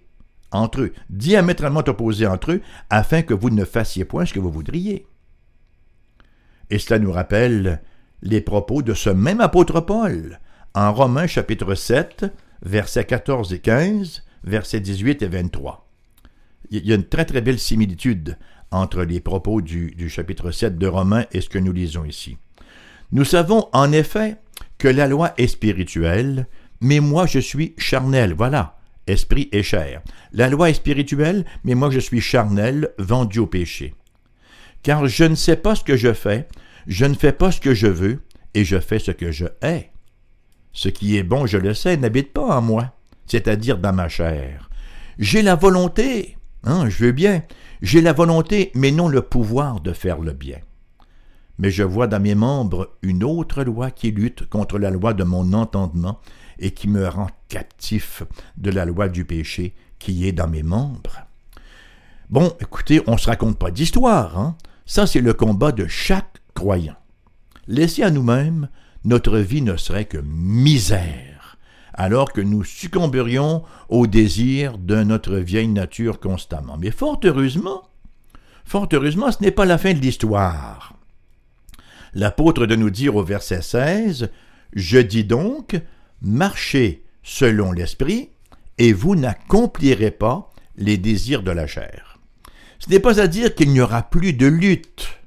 entre 0.53 0.83
eux, 0.83 0.93
diamétralement 1.09 1.85
opposés 1.87 2.27
entre 2.27 2.53
eux, 2.53 2.63
afin 2.89 3.23
que 3.23 3.35
vous 3.35 3.51
ne 3.51 3.65
fassiez 3.65 4.05
point 4.05 4.27
ce 4.27 4.33
que 4.33 4.41
vous 4.41 4.51
voudriez. 4.51 5.07
Et 6.71 6.79
cela 6.79 6.99
nous 6.99 7.13
rappelle 7.13 7.83
les 8.23 8.41
propos 8.41 8.83
de 8.83 8.95
ce 8.95 9.11
même 9.11 9.41
apôtre 9.41 9.81
Paul 9.81 10.41
en 10.75 10.93
Romains 10.93 11.27
chapitre 11.27 11.75
7, 11.75 12.27
versets 12.63 13.05
14 13.05 13.53
et 13.53 13.59
15, 13.59 14.25
versets 14.45 14.81
18 14.81 15.23
et 15.23 15.29
23. 15.29 15.89
Il 16.71 16.87
y 16.87 16.93
a 16.93 16.95
une 16.95 17.07
très 17.07 17.25
très 17.25 17.41
belle 17.41 17.59
similitude 17.59 18.39
entre 18.71 19.03
les 19.03 19.21
propos 19.21 19.61
du, 19.61 20.09
chapitre 20.09 20.53
7 20.53 20.79
de 20.79 20.87
Romains 20.87 21.27
et 21.33 21.41
ce 21.41 21.49
que 21.49 21.59
nous 21.59 21.73
lisons 21.73 22.05
ici. 22.05 22.37
Nous 23.11 23.25
savons 23.25 23.69
en 23.73 23.91
effet 23.91 24.37
que 24.79 24.87
la 24.87 25.09
loi 25.09 25.35
est 25.37 25.49
spirituelle, 25.49 26.47
mais 26.81 27.01
moi 27.01 27.27
je 27.27 27.41
suis 27.41 27.75
charnel, 27.77 28.33
voilà, 28.35 28.79
esprit 29.07 29.49
et 29.53 29.63
chair. 29.63 30.03
La 30.33 30.49
loi 30.49 30.71
est 30.71 30.75
spirituelle, 30.75 31.45
mais 31.65 31.75
moi 31.75 31.91
je 31.91 32.01
suis 32.01 32.21
charnel, 32.21 32.91
vendu 32.99 33.39
au 33.39 33.47
péché. 33.47 33.95
Car 34.83 35.07
je 35.07 35.25
ne 35.25 35.35
sais 35.35 35.57
pas 35.57 35.75
ce 35.75 35.85
que 35.85 35.97
je 35.97 36.13
fais, 36.13 36.49
je 36.87 37.05
ne 37.05 37.15
fais 37.15 37.33
pas 37.33 37.53
ce 37.53 37.61
que 37.61 37.75
je 37.75 37.87
veux, 37.87 38.21
et 38.55 38.65
je 38.65 38.79
fais 38.79 38.99
ce 38.99 39.11
que 39.11 39.31
je 39.31 39.47
hais. 39.63 39.91
Ce 40.73 40.89
qui 40.89 41.17
est 41.17 41.23
bon, 41.23 41.47
je 41.47 41.59
le 41.59 41.75
sais, 41.75 41.97
n'habite 41.97 42.33
pas 42.33 42.59
en 42.59 42.63
moi, 42.63 42.93
c'est-à-dire 43.27 43.79
dans 43.79 43.93
ma 43.93 44.09
chair. 44.09 44.71
J'ai 45.19 45.43
la 45.43 45.55
volonté, 45.55 46.37
hein, 46.65 46.89
je 46.89 47.05
veux 47.05 47.13
bien, 47.13 47.43
j'ai 47.83 48.01
la 48.01 48.13
volonté, 48.13 48.71
mais 48.75 48.91
non 48.91 49.09
le 49.09 49.23
pouvoir 49.23 49.81
de 49.81 49.93
faire 49.93 50.21
le 50.21 50.33
bien. 50.33 50.59
Mais 51.59 51.71
je 51.71 51.83
vois 51.83 52.07
dans 52.07 52.21
mes 52.21 52.35
membres 52.35 52.97
une 53.03 53.23
autre 53.23 53.63
loi 53.65 53.91
qui 53.91 54.13
lutte 54.13 54.49
contre 54.49 54.79
la 54.79 54.91
loi 54.91 55.13
de 55.13 55.25
mon 55.25 55.53
entendement 55.53 56.21
et 56.61 56.71
qui 56.71 56.89
me 56.89 57.09
rend 57.09 57.29
captif 57.49 58.23
de 58.57 58.71
la 58.71 58.85
loi 58.85 59.09
du 59.09 59.25
péché 59.25 59.75
qui 59.99 60.27
est 60.27 60.33
dans 60.33 60.49
mes 60.49 60.63
membres. 60.63 61.27
Bon, 62.29 62.53
écoutez, 62.61 63.03
on 63.07 63.13
ne 63.13 63.19
se 63.19 63.27
raconte 63.27 63.59
pas 63.59 63.71
d'histoire, 63.73 64.39
hein? 64.39 64.57
Ça, 64.87 65.07
c'est 65.07 65.21
le 65.21 65.35
combat 65.35 65.73
de 65.73 65.87
chaque 65.87 66.41
croyant. 66.55 66.97
Laissé 67.67 68.03
à 68.03 68.11
nous-mêmes, 68.11 68.69
notre 69.05 69.39
vie 69.39 69.63
ne 69.63 69.77
serait 69.77 70.05
que 70.05 70.19
misère, 70.19 71.57
alors 71.95 72.33
que 72.33 72.41
nous 72.41 72.65
succomberions 72.65 73.63
au 73.89 74.07
désir 74.07 74.79
de 74.79 75.03
notre 75.03 75.37
vieille 75.37 75.69
nature 75.69 76.21
constamment. 76.21 76.77
Mais 76.77 76.91
fort 76.91 77.21
heureusement, 77.25 77.83
fort 78.65 78.89
heureusement, 78.93 79.31
ce 79.33 79.43
n'est 79.43 79.51
pas 79.51 79.65
la 79.65 79.79
fin 79.79 79.95
de 79.95 80.01
l'histoire. 80.01 80.95
L'apôtre 82.15 82.67
de 82.67 82.75
nous 82.77 82.91
dire 82.91 83.17
au 83.17 83.23
verset 83.23 83.63
16, 83.63 84.31
Je 84.73 84.99
dis 84.99 85.25
donc, 85.25 85.81
marchez 86.23 87.05
selon 87.23 87.73
l'Esprit, 87.73 88.31
et 88.79 88.93
vous 88.93 89.15
n'accomplirez 89.15 90.11
pas 90.11 90.51
les 90.77 90.97
désirs 90.97 91.43
de 91.43 91.51
la 91.51 91.67
chair. 91.67 92.19
Ce 92.79 92.89
n'est 92.89 93.01
pas 93.01 93.21
à 93.21 93.27
dire 93.27 93.55
qu'il 93.55 93.73
n'y 93.73 93.81
aura 93.81 94.03
plus 94.03 94.33
de 94.33 94.47
lutte, 94.47 95.21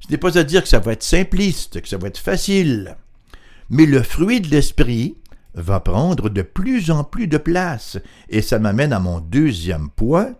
ce 0.00 0.10
n'est 0.10 0.18
pas 0.18 0.38
à 0.38 0.44
dire 0.44 0.62
que 0.62 0.68
ça 0.68 0.78
va 0.78 0.92
être 0.92 1.02
simpliste, 1.02 1.80
que 1.80 1.88
ça 1.88 1.98
va 1.98 2.08
être 2.08 2.18
facile, 2.18 2.96
mais 3.70 3.86
le 3.86 4.02
fruit 4.02 4.40
de 4.40 4.48
l'esprit 4.48 5.16
va 5.54 5.80
prendre 5.80 6.28
de 6.28 6.42
plus 6.42 6.90
en 6.90 7.02
plus 7.02 7.26
de 7.26 7.38
place, 7.38 7.98
et 8.28 8.42
ça 8.42 8.58
m'amène 8.58 8.92
à 8.92 9.00
mon 9.00 9.20
deuxième 9.20 9.90
point, 9.90 10.34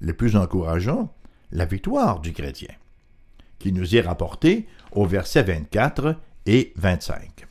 le 0.00 0.12
plus 0.12 0.34
encourageant, 0.34 1.14
la 1.52 1.66
victoire 1.66 2.20
du 2.20 2.32
chrétien, 2.32 2.74
qui 3.58 3.72
nous 3.72 3.94
est 3.94 4.00
rapporté 4.00 4.66
au 4.90 5.06
verset 5.06 5.42
24 5.42 6.16
et 6.46 6.72
25. 6.76 7.46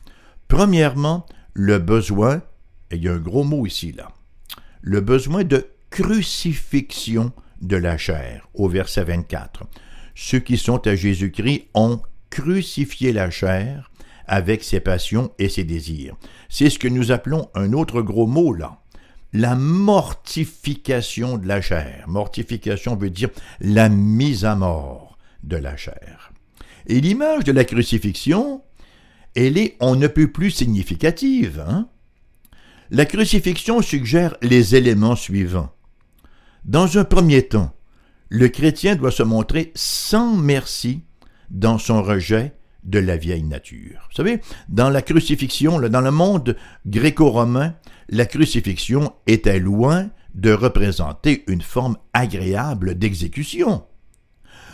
Premièrement, 0.48 1.25
le 1.53 1.79
besoin, 1.79 2.41
il 2.91 3.03
y 3.03 3.08
a 3.08 3.13
un 3.13 3.20
gros 3.20 3.43
mot 3.43 3.65
ici 3.65 3.91
là, 3.91 4.10
le 4.81 5.01
besoin 5.01 5.43
de 5.43 5.67
crucifixion 5.89 7.31
de 7.62 7.75
la 7.75 7.98
chair, 7.98 8.48
au 8.53 8.67
verset 8.67 9.03
24 9.03 9.65
ceux 10.15 10.39
qui 10.39 10.58
sont 10.58 10.86
à 10.88 10.96
Jésus-Christ 10.96 11.67
ont 11.74 12.01
crucifié 12.29 13.12
la 13.12 13.29
chair 13.29 13.91
avec 14.27 14.63
ses 14.63 14.79
passions 14.79 15.31
et 15.39 15.50
ses 15.50 15.63
désirs. 15.63 16.15
C'est 16.50 16.70
ce 16.70 16.79
que 16.79 16.88
nous 16.88 17.12
appelons 17.12 17.50
un 17.55 17.74
autre 17.74 18.01
gros 18.01 18.27
mot 18.27 18.53
là. 18.53 18.79
La 19.34 19.55
mortification 19.55 21.38
de 21.38 21.48
la 21.48 21.62
chair. 21.62 22.03
Mortification 22.08 22.96
veut 22.96 23.10
dire 23.10 23.29
la 23.62 23.89
mise 23.89 24.46
à 24.46 24.55
mort 24.55 25.17
de 25.43 25.55
la 25.55 25.77
chair. 25.77 26.31
Et 26.88 27.00
l'image 27.00 27.46
de 27.46 27.51
la 27.51 27.63
crucifixion, 27.63 28.62
elle 29.35 29.57
est 29.57 29.75
on 29.79 29.95
ne 29.95 30.07
peut 30.07 30.31
plus 30.31 30.51
significative. 30.51 31.63
Hein? 31.67 31.88
La 32.89 33.05
crucifixion 33.05 33.81
suggère 33.81 34.35
les 34.41 34.75
éléments 34.75 35.15
suivants. 35.15 35.71
Dans 36.65 36.97
un 36.97 37.05
premier 37.05 37.47
temps, 37.47 37.73
le 38.29 38.47
chrétien 38.50 38.95
doit 38.95 39.11
se 39.11 39.23
montrer 39.23 39.71
sans 39.75 40.35
merci 40.35 41.01
dans 41.50 41.77
son 41.77 42.01
rejet 42.03 42.53
de 42.83 43.00
la 43.00 43.17
vieille 43.17 43.43
nature. 43.43 44.07
Vous 44.09 44.15
savez, 44.15 44.41
dans 44.69 44.89
la 44.89 45.01
crucifixion, 45.01 45.79
dans 45.79 46.01
le 46.01 46.11
monde 46.11 46.55
gréco-romain, 46.85 47.75
la 48.09 48.25
crucifixion 48.25 49.13
était 49.27 49.59
loin 49.59 50.09
de 50.33 50.51
représenter 50.51 51.43
une 51.47 51.61
forme 51.61 51.97
agréable 52.13 52.95
d'exécution. 52.95 53.83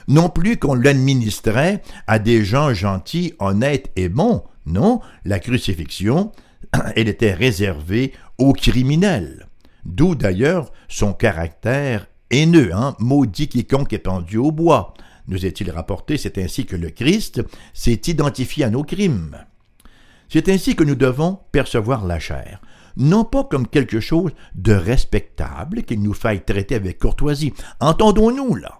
Non 0.07 0.29
plus 0.29 0.57
qu'on 0.57 0.73
l'administrait 0.73 1.81
à 2.07 2.19
des 2.19 2.45
gens 2.45 2.73
gentils, 2.73 3.33
honnêtes 3.39 3.91
et 3.97 4.07
bons. 4.07 4.43
Non, 4.65 5.01
la 5.25 5.39
crucifixion, 5.39 6.31
elle 6.95 7.09
était 7.09 7.33
réservée 7.33 8.13
aux 8.37 8.53
criminels. 8.53 9.47
D'où 9.85 10.15
d'ailleurs 10.15 10.71
son 10.87 11.13
caractère 11.13 12.07
haineux, 12.29 12.71
hein? 12.73 12.95
maudit 12.99 13.47
quiconque 13.47 13.93
est 13.93 13.99
pendu 13.99 14.37
au 14.37 14.51
bois. 14.51 14.93
Nous 15.27 15.45
est-il 15.45 15.71
rapporté, 15.71 16.17
c'est 16.17 16.37
ainsi 16.37 16.65
que 16.65 16.75
le 16.75 16.89
Christ 16.89 17.41
s'est 17.73 18.01
identifié 18.07 18.63
à 18.63 18.69
nos 18.69 18.83
crimes. 18.83 19.37
C'est 20.29 20.49
ainsi 20.49 20.75
que 20.75 20.83
nous 20.83 20.95
devons 20.95 21.39
percevoir 21.51 22.05
la 22.05 22.19
chair. 22.19 22.61
non 22.95 23.23
pas 23.25 23.43
comme 23.43 23.67
quelque 23.67 23.99
chose 23.99 24.31
de 24.55 24.73
respectable 24.73 25.83
qu'il 25.83 26.01
nous 26.01 26.13
faille 26.13 26.43
traiter 26.43 26.75
avec 26.75 26.97
courtoisie. 26.97 27.53
Entendons-nous 27.79 28.55
là. 28.55 28.79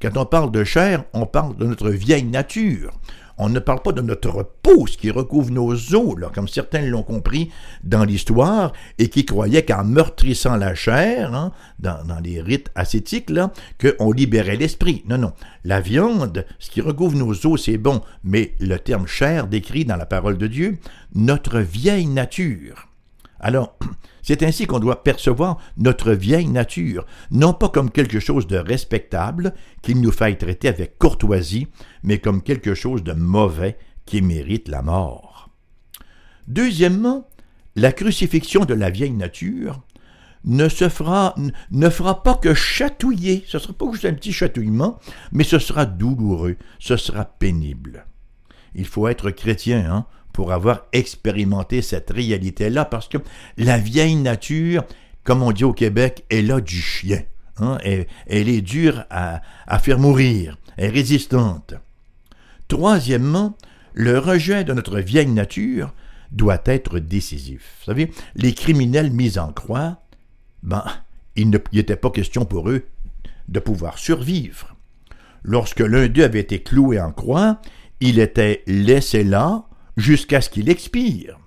Quand 0.00 0.16
on 0.16 0.24
parle 0.24 0.50
de 0.50 0.64
chair, 0.64 1.04
on 1.12 1.26
parle 1.26 1.56
de 1.56 1.66
notre 1.66 1.90
vieille 1.90 2.24
nature. 2.24 2.92
On 3.36 3.48
ne 3.48 3.58
parle 3.58 3.80
pas 3.82 3.92
de 3.92 4.02
notre 4.02 4.50
peau, 4.62 4.86
ce 4.86 4.96
qui 4.96 5.10
recouvre 5.10 5.50
nos 5.50 5.72
os, 5.72 6.18
là, 6.18 6.30
comme 6.34 6.48
certains 6.48 6.82
l'ont 6.82 7.02
compris 7.02 7.50
dans 7.84 8.04
l'histoire, 8.04 8.72
et 8.98 9.08
qui 9.08 9.24
croyaient 9.24 9.64
qu'en 9.64 9.84
meurtrissant 9.84 10.56
la 10.56 10.74
chair, 10.74 11.34
hein, 11.34 11.52
dans, 11.78 12.20
les 12.22 12.40
rites 12.40 12.70
ascétiques, 12.74 13.30
qu'on 13.80 14.12
libérait 14.12 14.56
l'esprit. 14.56 15.04
Non, 15.08 15.18
non. 15.18 15.32
La 15.64 15.80
viande, 15.80 16.44
ce 16.58 16.70
qui 16.70 16.80
recouvre 16.80 17.16
nos 17.16 17.46
os, 17.46 17.62
c'est 17.62 17.78
bon, 17.78 18.02
mais 18.24 18.54
le 18.60 18.78
terme 18.78 19.06
chair 19.06 19.46
décrit 19.46 19.84
dans 19.86 19.96
la 19.96 20.06
parole 20.06 20.36
de 20.36 20.46
Dieu 20.46 20.78
notre 21.14 21.60
vieille 21.60 22.06
nature. 22.06 22.89
Alors, 23.40 23.76
c'est 24.22 24.42
ainsi 24.42 24.66
qu'on 24.66 24.78
doit 24.78 25.02
percevoir 25.02 25.58
notre 25.76 26.12
vieille 26.12 26.48
nature, 26.48 27.06
non 27.30 27.52
pas 27.52 27.68
comme 27.68 27.90
quelque 27.90 28.20
chose 28.20 28.46
de 28.46 28.56
respectable 28.56 29.54
qu'il 29.82 30.00
nous 30.00 30.12
faille 30.12 30.38
traiter 30.38 30.68
avec 30.68 30.98
courtoisie, 30.98 31.68
mais 32.02 32.18
comme 32.18 32.42
quelque 32.42 32.74
chose 32.74 33.02
de 33.02 33.12
mauvais 33.12 33.76
qui 34.06 34.22
mérite 34.22 34.68
la 34.68 34.82
mort. 34.82 35.50
Deuxièmement, 36.46 37.28
la 37.76 37.92
crucifixion 37.92 38.64
de 38.64 38.74
la 38.74 38.90
vieille 38.90 39.12
nature 39.12 39.82
ne 40.44 40.68
se 40.68 40.88
fera, 40.88 41.34
fera 41.90 42.22
pas 42.22 42.34
que 42.34 42.54
chatouiller, 42.54 43.44
ce 43.46 43.56
ne 43.56 43.62
sera 43.62 43.72
pas 43.72 43.90
juste 43.92 44.04
un 44.04 44.14
petit 44.14 44.32
chatouillement, 44.32 44.98
mais 45.32 45.44
ce 45.44 45.58
sera 45.58 45.86
douloureux, 45.86 46.56
ce 46.78 46.96
sera 46.96 47.24
pénible. 47.24 48.06
Il 48.74 48.86
faut 48.86 49.08
être 49.08 49.30
chrétien, 49.30 49.84
hein, 49.90 50.06
pour 50.32 50.52
avoir 50.52 50.86
expérimenté 50.92 51.82
cette 51.82 52.10
réalité-là, 52.10 52.84
parce 52.84 53.08
que 53.08 53.18
la 53.56 53.78
vieille 53.78 54.16
nature, 54.16 54.84
comme 55.24 55.42
on 55.42 55.52
dit 55.52 55.64
au 55.64 55.72
Québec, 55.72 56.24
est 56.30 56.42
là 56.42 56.60
du 56.60 56.80
chien. 56.80 57.22
Hein, 57.58 57.78
elle, 57.84 58.48
est 58.48 58.62
dure 58.62 59.04
à, 59.10 59.42
faire 59.80 59.98
mourir, 59.98 60.56
elle 60.76 60.86
est 60.86 60.88
résistante. 60.90 61.74
Troisièmement, 62.68 63.56
le 63.92 64.18
rejet 64.18 64.64
de 64.64 64.72
notre 64.72 64.98
vieille 65.00 65.26
nature 65.26 65.92
doit 66.32 66.62
être 66.64 66.98
décisif. 67.00 67.74
Vous 67.80 67.86
savez, 67.86 68.12
les 68.34 68.54
criminels 68.54 69.10
mis 69.10 69.38
en 69.38 69.52
croix, 69.52 70.00
ben, 70.62 70.84
il 71.36 71.50
n'était 71.50 71.96
pas 71.96 72.10
question 72.10 72.44
pour 72.44 72.70
eux 72.70 72.86
de 73.48 73.60
pouvoir 73.60 73.98
survivre. 73.98 74.74
Lorsque 75.42 75.80
l'un 75.80 76.08
d'eux 76.08 76.24
avait 76.24 76.40
été 76.40 76.62
cloué 76.62 77.00
en 77.00 77.12
croix, 77.12 77.60
il 78.00 78.18
était 78.18 78.62
laissé 78.66 79.24
là 79.24 79.64
jusqu'à 79.96 80.40
ce 80.40 80.50
qu'il 80.50 80.68
expire. 80.68 81.38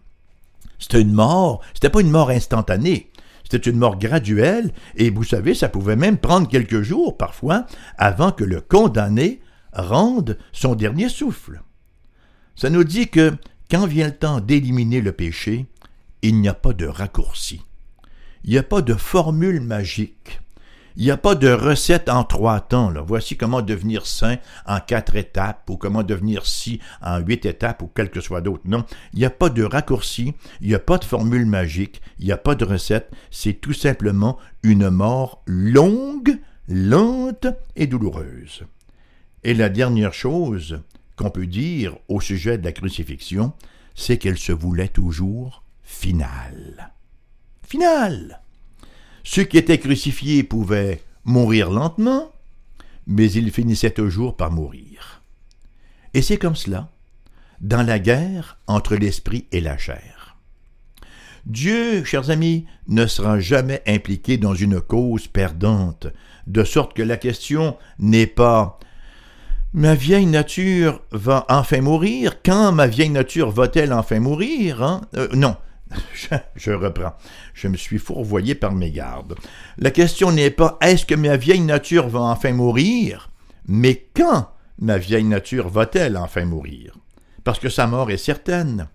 C'était 0.79 1.01
une 1.01 1.13
mort, 1.13 1.61
c'était 1.73 1.89
pas 1.89 2.01
une 2.01 2.11
mort 2.11 2.29
instantanée, 2.29 3.11
c'était 3.43 3.69
une 3.69 3.77
mort 3.77 3.97
graduelle, 3.97 4.73
et 4.95 5.09
vous 5.09 5.23
savez, 5.23 5.53
ça 5.53 5.69
pouvait 5.69 5.95
même 5.95 6.17
prendre 6.17 6.47
quelques 6.47 6.81
jours 6.81 7.17
parfois 7.17 7.65
avant 7.97 8.31
que 8.31 8.43
le 8.43 8.61
condamné 8.61 9.41
rende 9.71 10.37
son 10.51 10.75
dernier 10.75 11.09
souffle. 11.09 11.61
Ça 12.55 12.69
nous 12.69 12.83
dit 12.83 13.07
que 13.07 13.33
quand 13.71 13.87
vient 13.87 14.07
le 14.07 14.15
temps 14.15 14.39
d'éliminer 14.39 15.01
le 15.01 15.11
péché, 15.11 15.67
il 16.21 16.39
n'y 16.39 16.47
a 16.47 16.53
pas 16.53 16.73
de 16.73 16.85
raccourci. 16.85 17.61
Il 18.43 18.51
n'y 18.51 18.57
a 18.57 18.63
pas 18.63 18.81
de 18.81 18.93
formule 18.93 19.61
magique. 19.61 20.41
Il 20.95 21.05
n'y 21.05 21.11
a 21.11 21.17
pas 21.17 21.33
de 21.33 21.49
recette 21.49 22.07
en 22.07 22.23
trois 22.23 22.61
temps. 22.61 22.93
Voici 23.05 23.35
comment 23.35 23.61
devenir 23.61 24.05
saint 24.05 24.37
en 24.67 24.79
quatre 24.79 25.15
étapes 25.15 25.67
ou 25.69 25.77
comment 25.77 26.03
devenir 26.03 26.45
si 26.45 26.79
en 27.01 27.19
huit 27.19 27.45
étapes 27.45 27.81
ou 27.81 27.87
quel 27.93 28.11
que 28.11 28.21
soit 28.21 28.41
d'autre. 28.41 28.63
Non, 28.65 28.85
il 29.13 29.19
n'y 29.19 29.25
a 29.25 29.31
pas 29.31 29.49
de 29.49 29.63
raccourci, 29.63 30.33
il 30.61 30.67
n'y 30.67 30.75
a 30.75 30.79
pas 30.79 30.99
de 30.99 31.05
formule 31.05 31.47
magique, 31.47 32.01
il 32.19 32.25
n'y 32.25 32.31
a 32.31 32.37
pas 32.37 32.55
de 32.55 32.65
recette. 32.65 33.11
C'est 33.31 33.53
tout 33.53 33.73
simplement 33.73 34.37
une 34.61 34.89
mort 34.89 35.41
longue, 35.47 36.39
lente 36.67 37.47
et 37.75 37.87
douloureuse. 37.87 38.63
Et 39.43 39.55
la 39.55 39.69
dernière 39.69 40.13
chose 40.13 40.81
qu'on 41.15 41.31
peut 41.31 41.47
dire 41.47 41.97
au 42.07 42.21
sujet 42.21 42.57
de 42.57 42.65
la 42.65 42.71
crucifixion, 42.71 43.53
c'est 43.95 44.17
qu'elle 44.17 44.37
se 44.37 44.51
voulait 44.51 44.87
toujours 44.87 45.63
finale. 45.83 46.91
Finale 47.67 48.42
ceux 49.23 49.43
qui 49.43 49.57
étaient 49.57 49.79
crucifiés 49.79 50.43
pouvaient 50.43 51.01
mourir 51.23 51.69
lentement, 51.69 52.31
mais 53.07 53.31
ils 53.31 53.51
finissaient 53.51 53.91
toujours 53.91 54.35
par 54.35 54.51
mourir. 54.51 55.21
Et 56.13 56.21
c'est 56.21 56.37
comme 56.37 56.55
cela, 56.55 56.89
dans 57.61 57.83
la 57.83 57.99
guerre 57.99 58.57
entre 58.67 58.95
l'esprit 58.95 59.45
et 59.51 59.61
la 59.61 59.77
chair. 59.77 60.35
Dieu, 61.45 62.03
chers 62.03 62.29
amis, 62.29 62.65
ne 62.87 63.05
sera 63.05 63.39
jamais 63.39 63.81
impliqué 63.87 64.37
dans 64.37 64.55
une 64.55 64.79
cause 64.79 65.27
perdante, 65.27 66.07
de 66.47 66.63
sorte 66.63 66.93
que 66.93 67.01
la 67.01 67.17
question 67.17 67.77
n'est 67.99 68.27
pas 68.27 68.79
Ma 69.75 69.95
vieille 69.95 70.27
nature 70.27 71.01
va 71.11 71.47
enfin 71.49 71.81
mourir, 71.81 72.43
quand 72.43 72.71
ma 72.71 72.85
vieille 72.85 73.09
nature 73.09 73.49
va-t-elle 73.49 73.91
enfin 73.91 74.19
mourir 74.19 74.83
hein? 74.83 75.01
Euh, 75.15 75.27
non, 75.33 75.55
je, 76.55 76.71
reprends. 76.71 77.13
Je 77.53 77.67
me 77.67 77.77
suis 77.77 77.99
fourvoyé 77.99 78.55
par 78.55 78.73
mes 78.73 78.91
gardes. 78.91 79.35
La 79.77 79.91
question 79.91 80.31
n'est 80.31 80.51
pas 80.51 80.77
est-ce 80.81 81.05
que 81.05 81.15
ma 81.15 81.37
vieille 81.37 81.61
nature 81.61 82.07
va 82.07 82.21
enfin 82.21 82.53
mourir, 82.53 83.29
mais 83.67 84.07
quand 84.15 84.49
ma 84.79 84.97
vieille 84.97 85.23
nature 85.23 85.69
va-t-elle 85.69 86.17
enfin 86.17 86.45
mourir? 86.45 86.97
Parce 87.43 87.59
que 87.59 87.69
sa 87.69 87.87
mort 87.87 88.11
est 88.11 88.17
certaine. 88.17 88.87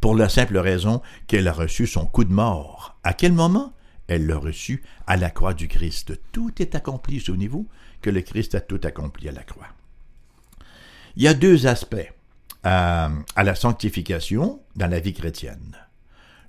Pour 0.00 0.16
la 0.16 0.28
simple 0.28 0.58
raison 0.58 1.00
qu'elle 1.26 1.48
a 1.48 1.52
reçu 1.52 1.86
son 1.86 2.06
coup 2.06 2.24
de 2.24 2.32
mort. 2.32 2.96
À 3.04 3.12
quel 3.12 3.32
moment? 3.32 3.72
Elle 4.08 4.26
l'a 4.26 4.36
reçu 4.36 4.82
à 5.06 5.16
la 5.16 5.30
croix 5.30 5.54
du 5.54 5.68
Christ. 5.68 6.18
Tout 6.32 6.50
est 6.60 6.74
accompli, 6.74 7.20
souvenez-vous 7.20 7.68
que 8.00 8.10
le 8.10 8.20
Christ 8.20 8.54
a 8.54 8.60
tout 8.60 8.80
accompli 8.82 9.28
à 9.28 9.32
la 9.32 9.44
croix. 9.44 9.68
Il 11.16 11.22
y 11.22 11.28
a 11.28 11.34
deux 11.34 11.66
aspects 11.66 12.12
à, 12.64 13.10
à 13.36 13.44
la 13.44 13.54
sanctification 13.54 14.60
dans 14.76 14.88
la 14.88 14.98
vie 14.98 15.14
chrétienne. 15.14 15.76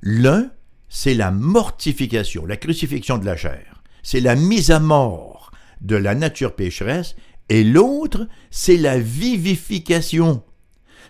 L'un, 0.06 0.52
c'est 0.90 1.14
la 1.14 1.32
mortification, 1.32 2.46
la 2.46 2.58
crucifixion 2.58 3.18
de 3.18 3.26
la 3.26 3.38
chair. 3.38 3.82
C'est 4.04 4.20
la 4.20 4.36
mise 4.36 4.70
à 4.70 4.82
mort 4.82 5.50
de 5.80 5.96
la 5.96 6.14
nature 6.14 6.56
pécheresse. 6.56 7.16
Et 7.48 7.64
l'autre, 7.64 8.28
c'est 8.52 8.76
la 8.76 9.00
vivification. 9.00 10.44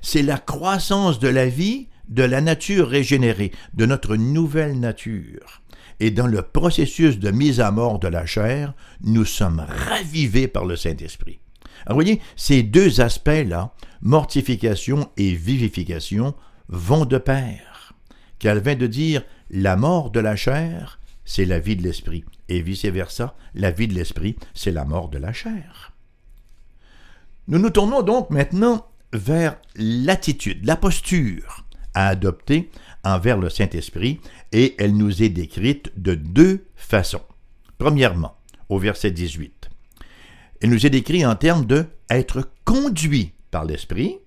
C'est 0.03 0.21
la 0.21 0.37
croissance 0.37 1.17
de 1.17 1.27
la 1.27 1.47
vie 1.47 1.87
de 2.07 2.21
la 2.21 2.39
nature 2.39 2.87
régénérée, 2.87 3.51
de 3.73 3.87
notre 3.87 4.15
nouvelle 4.15 4.79
nature. 4.79 5.63
Et 5.99 6.11
dans 6.11 6.27
le 6.27 6.43
processus 6.43 7.17
de 7.17 7.31
mise 7.31 7.61
à 7.61 7.71
mort 7.71 7.97
de 7.97 8.07
la 8.07 8.27
chair, 8.27 8.75
nous 9.01 9.25
sommes 9.25 9.65
ravivés 9.89 10.47
par 10.47 10.65
le 10.65 10.75
Saint-Esprit. 10.75 11.39
Alors, 11.87 11.95
voyez, 11.95 12.21
ces 12.35 12.61
deux 12.61 13.01
aspects-là, 13.01 13.73
mortification 14.01 15.09
et 15.17 15.33
vivification, 15.33 16.35
vont 16.67 17.05
de 17.05 17.17
pair. 17.17 17.72
Calvin 18.43 18.75
de 18.75 18.87
dire 18.87 19.23
la 19.51 19.77
mort 19.77 20.11
de 20.11 20.19
la 20.19 20.35
chair, 20.35 20.99
c'est 21.23 21.45
la 21.45 21.59
vie 21.59 21.77
de 21.77 21.81
l'esprit, 21.81 22.25
et 22.49 22.61
vice-versa, 22.61 23.37
la 23.55 23.71
vie 23.71 23.87
de 23.87 23.93
l'esprit, 23.93 24.35
c'est 24.53 24.73
la 24.73 24.83
mort 24.83 25.07
de 25.07 25.17
la 25.17 25.31
chair. 25.31 25.93
Nous 27.47 27.57
nous 27.57 27.69
tournons 27.69 28.01
donc 28.01 28.31
maintenant 28.31 28.85
vers 29.13 29.55
l'attitude, 29.77 30.65
la 30.65 30.75
posture 30.75 31.65
à 31.93 32.09
adopter 32.09 32.69
envers 33.05 33.37
le 33.37 33.49
Saint-Esprit, 33.49 34.19
et 34.51 34.75
elle 34.77 34.97
nous 34.97 35.23
est 35.23 35.29
décrite 35.29 35.93
de 35.95 36.13
deux 36.13 36.65
façons. 36.75 37.23
Premièrement, 37.77 38.35
au 38.67 38.77
verset 38.77 39.11
18, 39.11 39.69
elle 40.59 40.69
nous 40.69 40.85
est 40.85 40.89
décrite 40.89 41.25
en 41.25 41.37
termes 41.37 41.65
de 41.65 41.85
être 42.09 42.49
conduit 42.65 43.31
par 43.51 43.63
l'Esprit, 43.63 44.17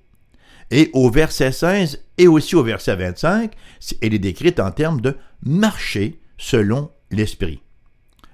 et 0.70 0.88
au 0.94 1.10
verset 1.10 1.52
16 1.52 2.05
et 2.18 2.28
aussi 2.28 2.56
au 2.56 2.62
verset 2.62 2.96
25, 2.96 3.52
elle 4.02 4.14
est 4.14 4.18
décrite 4.18 4.60
en 4.60 4.70
termes 4.70 5.00
de 5.00 5.16
marcher 5.42 6.20
selon 6.38 6.90
l'esprit. 7.10 7.60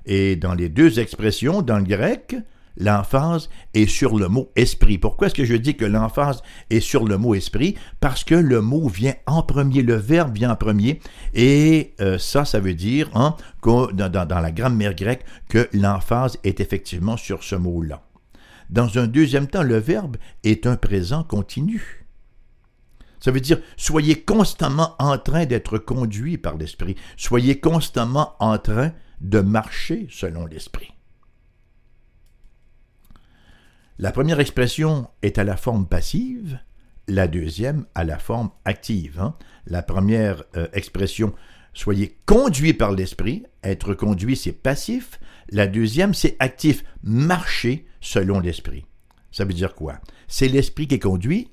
Et 0.06 0.36
dans 0.36 0.54
les 0.54 0.68
deux 0.68 0.98
expressions, 0.98 1.62
dans 1.62 1.78
le 1.78 1.84
grec, 1.84 2.36
l'emphase 2.76 3.48
est 3.74 3.86
sur 3.86 4.18
le 4.18 4.28
mot 4.28 4.50
esprit. 4.56 4.98
Pourquoi 4.98 5.26
est-ce 5.26 5.34
que 5.34 5.44
je 5.44 5.54
dis 5.54 5.76
que 5.76 5.84
l'emphase 5.84 6.42
est 6.70 6.80
sur 6.80 7.06
le 7.06 7.18
mot 7.18 7.34
esprit? 7.34 7.76
Parce 8.00 8.24
que 8.24 8.34
le 8.34 8.60
mot 8.60 8.88
vient 8.88 9.14
en 9.26 9.42
premier, 9.42 9.82
le 9.82 9.94
verbe 9.94 10.34
vient 10.34 10.52
en 10.52 10.56
premier, 10.56 11.00
et 11.34 11.94
euh, 12.00 12.18
ça, 12.18 12.44
ça 12.44 12.60
veut 12.60 12.74
dire, 12.74 13.10
hein, 13.14 13.36
dans, 13.62 14.08
dans 14.08 14.40
la 14.40 14.50
grammaire 14.50 14.94
grecque, 14.94 15.24
que 15.48 15.68
l'emphase 15.72 16.38
est 16.44 16.60
effectivement 16.60 17.16
sur 17.16 17.44
ce 17.44 17.54
mot-là. 17.54 18.02
Dans 18.70 18.98
un 18.98 19.06
deuxième 19.06 19.48
temps, 19.48 19.62
le 19.62 19.76
verbe 19.76 20.16
est 20.44 20.66
un 20.66 20.76
présent 20.76 21.24
continu. 21.24 22.01
Ça 23.22 23.30
veut 23.30 23.40
dire, 23.40 23.60
soyez 23.76 24.20
constamment 24.20 24.96
en 24.98 25.16
train 25.16 25.46
d'être 25.46 25.78
conduit 25.78 26.38
par 26.38 26.56
l'Esprit. 26.56 26.96
Soyez 27.16 27.60
constamment 27.60 28.34
en 28.40 28.58
train 28.58 28.92
de 29.20 29.40
marcher 29.40 30.08
selon 30.10 30.44
l'Esprit. 30.46 30.90
La 33.98 34.10
première 34.10 34.40
expression 34.40 35.08
est 35.22 35.38
à 35.38 35.44
la 35.44 35.56
forme 35.56 35.86
passive, 35.86 36.58
la 37.06 37.28
deuxième 37.28 37.86
à 37.94 38.02
la 38.02 38.18
forme 38.18 38.50
active. 38.64 39.20
Hein. 39.20 39.36
La 39.66 39.82
première 39.82 40.42
euh, 40.56 40.66
expression 40.72 41.32
Soyez 41.74 42.18
conduits 42.26 42.74
par 42.74 42.92
l'Esprit. 42.92 43.44
Être 43.62 43.94
conduit, 43.94 44.36
c'est 44.36 44.52
passif. 44.52 45.18
La 45.48 45.66
deuxième, 45.66 46.12
c'est 46.12 46.36
actif. 46.38 46.84
Marcher 47.02 47.86
selon 48.00 48.40
l'Esprit. 48.40 48.84
Ça 49.30 49.44
veut 49.44 49.54
dire 49.54 49.74
quoi? 49.74 50.00
C'est 50.28 50.48
l'Esprit 50.48 50.86
qui 50.86 50.98
conduit, 50.98 51.48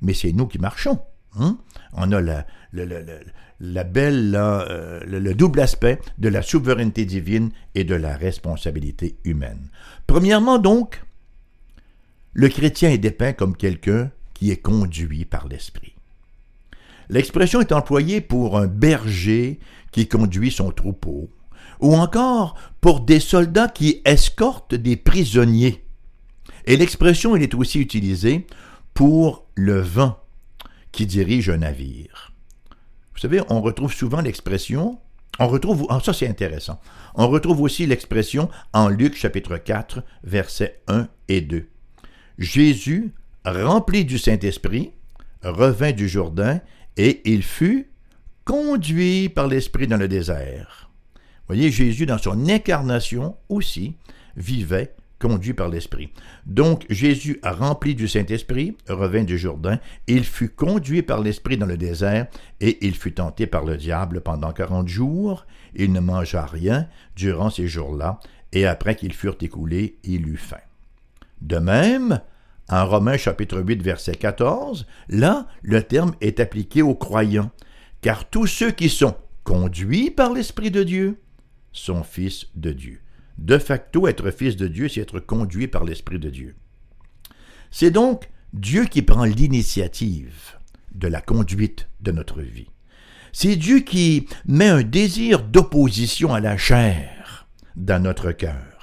mais 0.00 0.14
c'est 0.14 0.32
nous 0.32 0.46
qui 0.46 0.58
marchons. 0.58 1.00
Hein? 1.38 1.58
On 1.92 2.12
a 2.12 2.20
euh, 2.20 2.42
le, 5.06 5.32
double 5.34 5.60
aspect 5.60 6.00
de 6.18 6.28
la 6.28 6.42
souveraineté 6.42 7.04
divine 7.04 7.50
et 7.74 7.84
de 7.84 7.94
la 7.94 8.16
responsabilité 8.16 9.16
humaine. 9.24 9.68
Premièrement, 10.06 10.58
donc, 10.58 11.02
le 12.32 12.48
chrétien 12.48 12.90
est 12.90 12.98
dépeint 12.98 13.32
comme 13.32 13.56
quelqu'un 13.56 14.10
qui 14.34 14.50
est 14.50 14.56
conduit 14.56 15.24
par 15.24 15.48
l'Esprit. 15.48 15.94
L'expression 17.08 17.60
est 17.60 17.72
employée 17.72 18.20
pour 18.20 18.58
un 18.58 18.66
berger 18.66 19.60
qui 19.92 20.08
conduit 20.08 20.50
son 20.50 20.70
troupeau, 20.72 21.30
ou 21.80 21.94
encore 21.94 22.56
pour 22.80 23.00
des 23.00 23.20
soldats 23.20 23.68
qui 23.68 24.00
escortent 24.04 24.74
des 24.74 24.96
prisonniers. 24.96 25.84
Et 26.66 26.76
l'expression 26.76 27.36
est 27.36 27.54
aussi 27.54 27.78
utilisée 27.78 28.46
pour 28.94 29.46
le 29.54 29.80
vent 29.80 30.23
qui 30.94 31.06
dirige 31.06 31.50
un 31.50 31.58
navire. 31.58 32.32
Vous 33.14 33.20
savez, 33.20 33.42
on 33.48 33.60
retrouve 33.60 33.92
souvent 33.92 34.20
l'expression, 34.20 34.98
on 35.38 35.48
retrouve, 35.48 35.86
ah, 35.90 36.00
ça 36.02 36.12
c'est 36.12 36.28
intéressant, 36.28 36.80
on 37.14 37.28
retrouve 37.28 37.60
aussi 37.60 37.86
l'expression 37.86 38.48
en 38.72 38.88
Luc 38.88 39.16
chapitre 39.16 39.56
4, 39.56 40.02
versets 40.22 40.80
1 40.88 41.08
et 41.28 41.40
2. 41.40 41.68
Jésus, 42.38 43.12
rempli 43.44 44.04
du 44.04 44.18
Saint-Esprit, 44.18 44.92
revint 45.42 45.92
du 45.92 46.08
Jourdain 46.08 46.60
et 46.96 47.20
il 47.30 47.42
fut 47.42 47.90
conduit 48.44 49.28
par 49.28 49.48
l'Esprit 49.48 49.86
dans 49.86 49.96
le 49.96 50.08
désert. 50.08 50.90
Voyez, 51.46 51.70
Jésus, 51.70 52.06
dans 52.06 52.18
son 52.18 52.48
incarnation 52.48 53.36
aussi, 53.48 53.96
vivait 54.36 54.94
conduit 55.24 55.54
par 55.54 55.70
l'Esprit. 55.70 56.10
Donc 56.44 56.84
Jésus, 56.90 57.40
rempli 57.42 57.94
du 57.94 58.08
Saint-Esprit, 58.08 58.76
revint 58.90 59.24
du 59.24 59.38
Jourdain, 59.38 59.78
il 60.06 60.22
fut 60.22 60.50
conduit 60.50 61.00
par 61.00 61.22
l'Esprit 61.22 61.56
dans 61.56 61.64
le 61.64 61.78
désert, 61.78 62.26
et 62.60 62.86
il 62.86 62.94
fut 62.94 63.14
tenté 63.14 63.46
par 63.46 63.64
le 63.64 63.78
diable 63.78 64.20
pendant 64.20 64.52
quarante 64.52 64.86
jours. 64.86 65.46
Il 65.74 65.92
ne 65.92 66.00
mangea 66.00 66.44
rien 66.44 66.88
durant 67.16 67.48
ces 67.48 67.68
jours-là, 67.68 68.20
et 68.52 68.66
après 68.66 68.96
qu'ils 68.96 69.14
furent 69.14 69.38
écoulés, 69.40 69.96
il 70.04 70.28
eut 70.28 70.36
faim. 70.36 70.60
De 71.40 71.56
même, 71.56 72.20
en 72.68 72.86
Romains 72.86 73.16
chapitre 73.16 73.62
8 73.62 73.82
verset 73.82 74.16
14, 74.16 74.86
là, 75.08 75.46
le 75.62 75.82
terme 75.82 76.12
est 76.20 76.38
appliqué 76.38 76.82
aux 76.82 76.94
croyants, 76.94 77.50
car 78.02 78.28
tous 78.28 78.46
ceux 78.46 78.72
qui 78.72 78.90
sont 78.90 79.16
conduits 79.42 80.10
par 80.10 80.34
l'Esprit 80.34 80.70
de 80.70 80.82
Dieu 80.82 81.18
sont 81.72 82.02
fils 82.02 82.48
de 82.54 82.72
Dieu. 82.72 83.00
De 83.38 83.58
facto, 83.58 84.06
être 84.08 84.30
fils 84.30 84.56
de 84.56 84.68
Dieu, 84.68 84.88
c'est 84.88 85.00
être 85.00 85.20
conduit 85.20 85.66
par 85.68 85.84
l'Esprit 85.84 86.18
de 86.18 86.30
Dieu. 86.30 86.54
C'est 87.70 87.90
donc 87.90 88.28
Dieu 88.52 88.84
qui 88.84 89.02
prend 89.02 89.24
l'initiative 89.24 90.56
de 90.94 91.08
la 91.08 91.20
conduite 91.20 91.88
de 92.00 92.12
notre 92.12 92.40
vie. 92.40 92.68
C'est 93.32 93.56
Dieu 93.56 93.80
qui 93.80 94.28
met 94.46 94.68
un 94.68 94.82
désir 94.82 95.42
d'opposition 95.42 96.32
à 96.32 96.40
la 96.40 96.56
chair 96.56 97.48
dans 97.74 98.00
notre 98.00 98.30
cœur. 98.30 98.73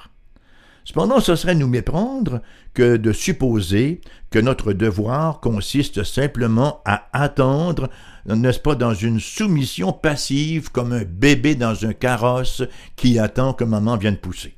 Cependant, 0.84 1.20
ce 1.20 1.36
serait 1.36 1.54
nous 1.54 1.68
méprendre 1.68 2.40
que 2.74 2.96
de 2.96 3.12
supposer 3.12 4.00
que 4.30 4.38
notre 4.38 4.72
devoir 4.72 5.40
consiste 5.40 6.02
simplement 6.04 6.80
à 6.84 7.08
attendre 7.12 7.88
n'est-ce 8.26 8.60
pas, 8.60 8.74
dans 8.74 8.94
une 8.94 9.20
soumission 9.20 9.92
passive 9.92 10.70
comme 10.70 10.92
un 10.92 11.04
bébé 11.04 11.54
dans 11.54 11.84
un 11.84 11.92
carrosse 11.92 12.62
qui 12.96 13.18
attend 13.18 13.52
que 13.52 13.64
maman 13.64 13.96
vienne 13.96 14.16
pousser. 14.16 14.56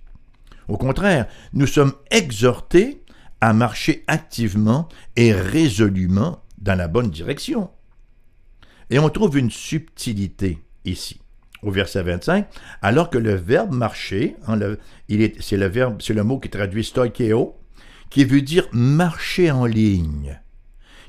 Au 0.69 0.77
contraire, 0.77 1.27
nous 1.53 1.67
sommes 1.67 1.93
exhortés 2.11 3.03
à 3.41 3.53
marcher 3.53 4.05
activement 4.07 4.89
et 5.17 5.33
résolument 5.33 6.41
dans 6.59 6.75
la 6.75 6.89
bonne 6.89 7.11
direction. 7.11 7.71
Et 8.91 8.99
on 8.99 9.11
trouve 9.11 9.39
une 9.39 9.51
subtilité 9.51 10.59
ici. 10.85 11.21
Au 11.65 11.71
verset 11.71 12.03
25, 12.03 12.47
alors 12.83 13.09
que 13.09 13.17
le 13.17 13.35
verbe 13.35 13.73
marcher, 13.73 14.37
hein, 14.47 14.59
c'est 15.41 15.57
le 15.57 15.67
verbe, 15.67 16.03
c'est 16.03 16.13
le 16.13 16.23
mot 16.23 16.39
qui 16.39 16.51
traduit 16.51 16.85
stoikeo, 16.85 17.57
qui 18.11 18.27
veut 18.27 18.43
dire 18.43 18.69
marcher 18.71 19.51
en 19.51 19.65
ligne, 19.65 20.39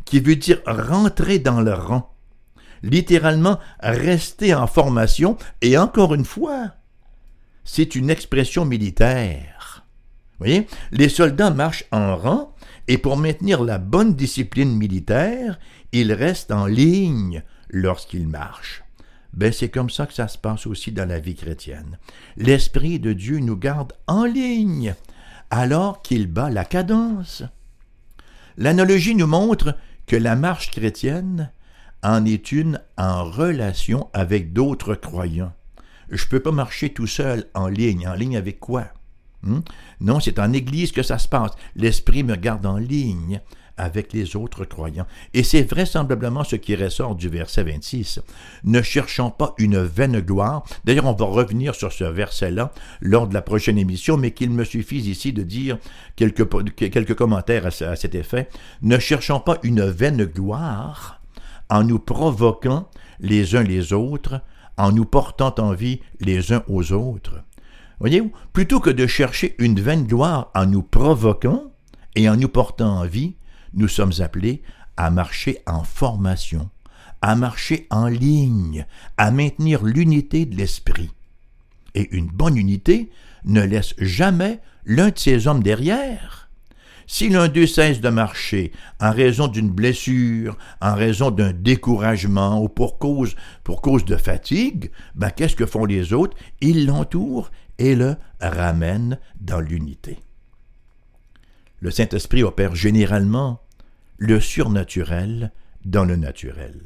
qui 0.05 0.21
veut 0.21 0.37
dire 0.37 0.61
rentrer 0.65 1.39
dans 1.39 1.59
le 1.59 1.73
rang, 1.73 2.15
littéralement 2.83 3.59
rester 3.81 4.55
en 4.55 4.65
formation, 4.65 5.37
et 5.61 5.77
encore 5.77 6.13
une 6.13 6.23
fois, 6.23 6.71
c'est 7.65 7.93
une 7.93 8.09
expression 8.09 8.63
militaire. 8.63 9.85
Vous 10.39 10.45
voyez, 10.45 10.67
les 10.91 11.09
soldats 11.09 11.51
marchent 11.51 11.85
en 11.91 12.15
rang, 12.15 12.55
et 12.87 12.97
pour 12.97 13.17
maintenir 13.17 13.61
la 13.61 13.77
bonne 13.77 14.13
discipline 14.13 14.73
militaire, 14.73 15.59
ils 15.91 16.13
restent 16.13 16.53
en 16.53 16.65
ligne 16.65 17.43
lorsqu'ils 17.67 18.27
marchent. 18.29 18.84
Ben, 19.35 19.51
c'est 19.51 19.69
comme 19.69 19.89
ça 19.89 20.05
que 20.05 20.13
ça 20.13 20.27
se 20.27 20.37
passe 20.37 20.65
aussi 20.65 20.91
dans 20.91 21.07
la 21.07 21.19
vie 21.19 21.35
chrétienne. 21.35 21.97
L'Esprit 22.37 22.99
de 22.99 23.11
Dieu 23.11 23.39
nous 23.39 23.57
garde 23.57 23.93
en 24.07 24.23
ligne 24.23 24.95
alors 25.49 26.01
qu'il 26.01 26.27
bat 26.27 26.49
la 26.49 26.63
cadence. 26.63 27.43
L'analogie 28.57 29.15
nous 29.15 29.27
montre 29.27 29.77
que 30.07 30.15
la 30.15 30.35
marche 30.35 30.71
chrétienne 30.71 31.51
en 32.01 32.23
est 32.25 32.51
une 32.51 32.79
en 32.97 33.25
relation 33.25 34.09
avec 34.13 34.53
d'autres 34.53 34.95
croyants. 34.95 35.53
Je 36.09 36.23
ne 36.23 36.29
peux 36.29 36.39
pas 36.39 36.51
marcher 36.51 36.93
tout 36.93 37.07
seul 37.07 37.45
en 37.53 37.67
ligne. 37.67 38.07
En 38.07 38.13
ligne 38.13 38.37
avec 38.37 38.59
quoi? 38.59 38.85
Hmm? 39.43 39.59
Non, 39.99 40.19
c'est 40.19 40.39
en 40.39 40.53
Église 40.53 40.91
que 40.91 41.03
ça 41.03 41.17
se 41.17 41.27
passe. 41.27 41.51
L'Esprit 41.75 42.23
me 42.23 42.35
garde 42.35 42.65
en 42.65 42.77
ligne 42.77 43.41
avec 43.77 44.13
les 44.13 44.35
autres 44.35 44.65
croyants. 44.65 45.07
Et 45.33 45.43
c'est 45.43 45.63
vraisemblablement 45.63 46.43
ce 46.43 46.55
qui 46.55 46.75
ressort 46.75 47.15
du 47.15 47.29
verset 47.29 47.63
26. 47.63 48.21
Ne 48.63 48.81
cherchons 48.81 49.31
pas 49.31 49.53
une 49.57 49.79
vaine 49.79 50.19
gloire. 50.19 50.63
D'ailleurs, 50.85 51.05
on 51.05 51.13
va 51.13 51.25
revenir 51.25 51.75
sur 51.75 51.91
ce 51.91 52.03
verset-là 52.03 52.71
lors 53.01 53.27
de 53.27 53.33
la 53.33 53.41
prochaine 53.41 53.77
émission, 53.77 54.17
mais 54.17 54.31
qu'il 54.31 54.51
me 54.51 54.63
suffise 54.63 55.07
ici 55.07 55.33
de 55.33 55.43
dire 55.43 55.77
quelques, 56.15 56.47
quelques 56.75 57.15
commentaires 57.15 57.65
à, 57.65 57.85
à 57.85 57.95
cet 57.95 58.15
effet. 58.15 58.49
Ne 58.81 58.99
cherchons 58.99 59.39
pas 59.39 59.59
une 59.63 59.83
vaine 59.83 60.25
gloire 60.25 61.21
en 61.69 61.83
nous 61.83 61.99
provoquant 61.99 62.89
les 63.19 63.55
uns 63.55 63.63
les 63.63 63.93
autres, 63.93 64.41
en 64.77 64.91
nous 64.91 65.05
portant 65.05 65.55
en 65.57 65.73
vie 65.73 66.01
les 66.19 66.53
uns 66.53 66.63
aux 66.67 66.91
autres. 66.91 67.41
Voyez-vous, 67.99 68.31
plutôt 68.51 68.79
que 68.79 68.89
de 68.89 69.07
chercher 69.07 69.55
une 69.57 69.79
vaine 69.79 70.05
gloire 70.05 70.51
en 70.53 70.65
nous 70.65 70.83
provoquant 70.83 71.71
et 72.15 72.29
en 72.29 72.35
nous 72.35 72.49
portant 72.49 72.99
en 72.99 73.05
vie, 73.05 73.35
nous 73.73 73.87
sommes 73.87 74.13
appelés 74.19 74.61
à 74.97 75.09
marcher 75.09 75.59
en 75.65 75.83
formation, 75.83 76.69
à 77.21 77.35
marcher 77.35 77.87
en 77.89 78.07
ligne, 78.07 78.85
à 79.17 79.31
maintenir 79.31 79.83
l'unité 79.83 80.45
de 80.45 80.55
l'esprit. 80.55 81.11
Et 81.93 82.15
une 82.15 82.27
bonne 82.27 82.57
unité 82.57 83.09
ne 83.45 83.61
laisse 83.61 83.93
jamais 83.97 84.59
l'un 84.85 85.09
de 85.09 85.17
ses 85.17 85.47
hommes 85.47 85.63
derrière. 85.63 86.49
Si 87.07 87.29
l'un 87.29 87.47
d'eux 87.47 87.67
cesse 87.67 88.01
de 88.01 88.09
marcher 88.09 88.71
en 88.99 89.11
raison 89.11 89.47
d'une 89.47 89.69
blessure, 89.69 90.57
en 90.81 90.95
raison 90.95 91.29
d'un 91.29 91.53
découragement 91.53 92.61
ou 92.61 92.67
pour 92.67 92.97
cause, 92.97 93.35
de 94.05 94.15
fatigue, 94.15 94.89
ben 95.13 95.29
qu'est-ce 95.29 95.55
que 95.55 95.67
font 95.67 95.85
les 95.85 96.13
autres? 96.13 96.35
Ils 96.61 96.87
l'entourent 96.87 97.51
et 97.77 97.95
le 97.95 98.15
ramènent 98.41 99.19
dans 99.39 99.59
l'unité. 99.59 100.17
Le 101.79 101.91
Saint-Esprit 101.91 102.43
opère 102.43 102.75
généralement 102.75 103.61
le 104.17 104.39
surnaturel 104.39 105.51
dans 105.83 106.05
le 106.05 106.15
naturel. 106.15 106.81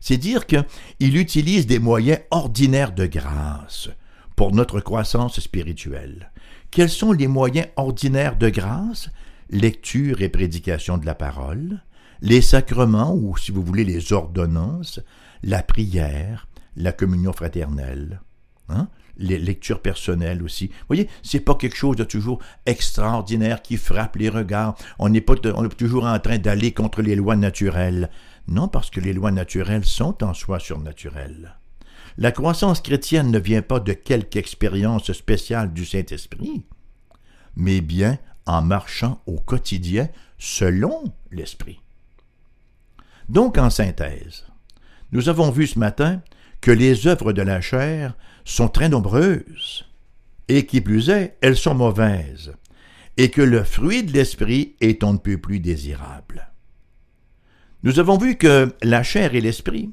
C'est 0.00 0.16
dire 0.16 0.46
qu'il 0.46 1.16
utilise 1.16 1.66
des 1.66 1.78
moyens 1.78 2.20
ordinaires 2.30 2.92
de 2.92 3.06
grâce 3.06 3.88
pour 4.36 4.52
notre 4.52 4.80
croissance 4.80 5.40
spirituelle. 5.40 6.30
Quels 6.70 6.90
sont 6.90 7.12
les 7.12 7.26
moyens 7.26 7.66
ordinaires 7.76 8.36
de 8.36 8.48
grâce? 8.48 9.10
Lecture 9.50 10.22
et 10.22 10.28
prédication 10.28 10.98
de 10.98 11.06
la 11.06 11.14
parole, 11.14 11.82
les 12.20 12.42
sacrements 12.42 13.14
ou, 13.14 13.36
si 13.36 13.50
vous 13.50 13.62
voulez, 13.62 13.84
les 13.84 14.12
ordonnances, 14.12 15.00
la 15.42 15.62
prière, 15.62 16.46
la 16.76 16.92
communion 16.92 17.32
fraternelle, 17.32 18.20
hein? 18.68 18.88
Les 19.18 19.38
lectures 19.38 19.82
personnelles 19.82 20.42
aussi. 20.42 20.68
Vous 20.68 20.86
voyez, 20.88 21.08
c'est 21.22 21.40
pas 21.40 21.54
quelque 21.54 21.76
chose 21.76 21.96
de 21.96 22.04
toujours 22.04 22.40
extraordinaire 22.66 23.62
qui 23.62 23.76
frappe 23.76 24.16
les 24.16 24.28
regards. 24.28 24.76
On 24.98 25.10
on 25.10 25.14
est 25.14 25.76
toujours 25.76 26.06
en 26.06 26.18
train 26.18 26.38
d'aller 26.38 26.72
contre 26.72 27.02
les 27.02 27.16
lois 27.16 27.36
naturelles. 27.36 28.10
Non, 28.46 28.68
parce 28.68 28.90
que 28.90 29.00
les 29.00 29.12
lois 29.12 29.30
naturelles 29.30 29.84
sont 29.84 30.22
en 30.24 30.34
soi 30.34 30.58
surnaturelles. 30.58 31.56
La 32.16 32.32
croissance 32.32 32.80
chrétienne 32.80 33.30
ne 33.30 33.38
vient 33.38 33.62
pas 33.62 33.80
de 33.80 33.92
quelque 33.92 34.36
expérience 34.36 35.12
spéciale 35.12 35.72
du 35.72 35.84
Saint-Esprit, 35.84 36.64
mais 37.56 37.80
bien 37.80 38.18
en 38.46 38.62
marchant 38.62 39.20
au 39.26 39.38
quotidien 39.38 40.08
selon 40.38 41.04
l'Esprit. 41.30 41.80
Donc, 43.28 43.58
en 43.58 43.70
synthèse, 43.70 44.46
nous 45.12 45.28
avons 45.28 45.50
vu 45.50 45.66
ce 45.66 45.78
matin 45.78 46.22
que 46.60 46.70
les 46.70 47.06
œuvres 47.06 47.32
de 47.32 47.42
la 47.42 47.60
chair 47.60 48.16
sont 48.48 48.68
très 48.68 48.88
nombreuses, 48.88 49.84
et 50.48 50.64
qui 50.64 50.80
plus 50.80 51.10
est, 51.10 51.36
elles 51.42 51.56
sont 51.56 51.74
mauvaises, 51.74 52.54
et 53.18 53.30
que 53.30 53.42
le 53.42 53.62
fruit 53.62 54.02
de 54.02 54.12
l'esprit 54.12 54.74
est 54.80 55.04
on 55.04 55.12
ne 55.12 55.18
peut 55.18 55.36
plus 55.36 55.60
désirable. 55.60 56.50
Nous 57.82 57.98
avons 57.98 58.16
vu 58.16 58.36
que 58.36 58.74
la 58.82 59.02
chair 59.02 59.34
et 59.34 59.42
l'esprit 59.42 59.90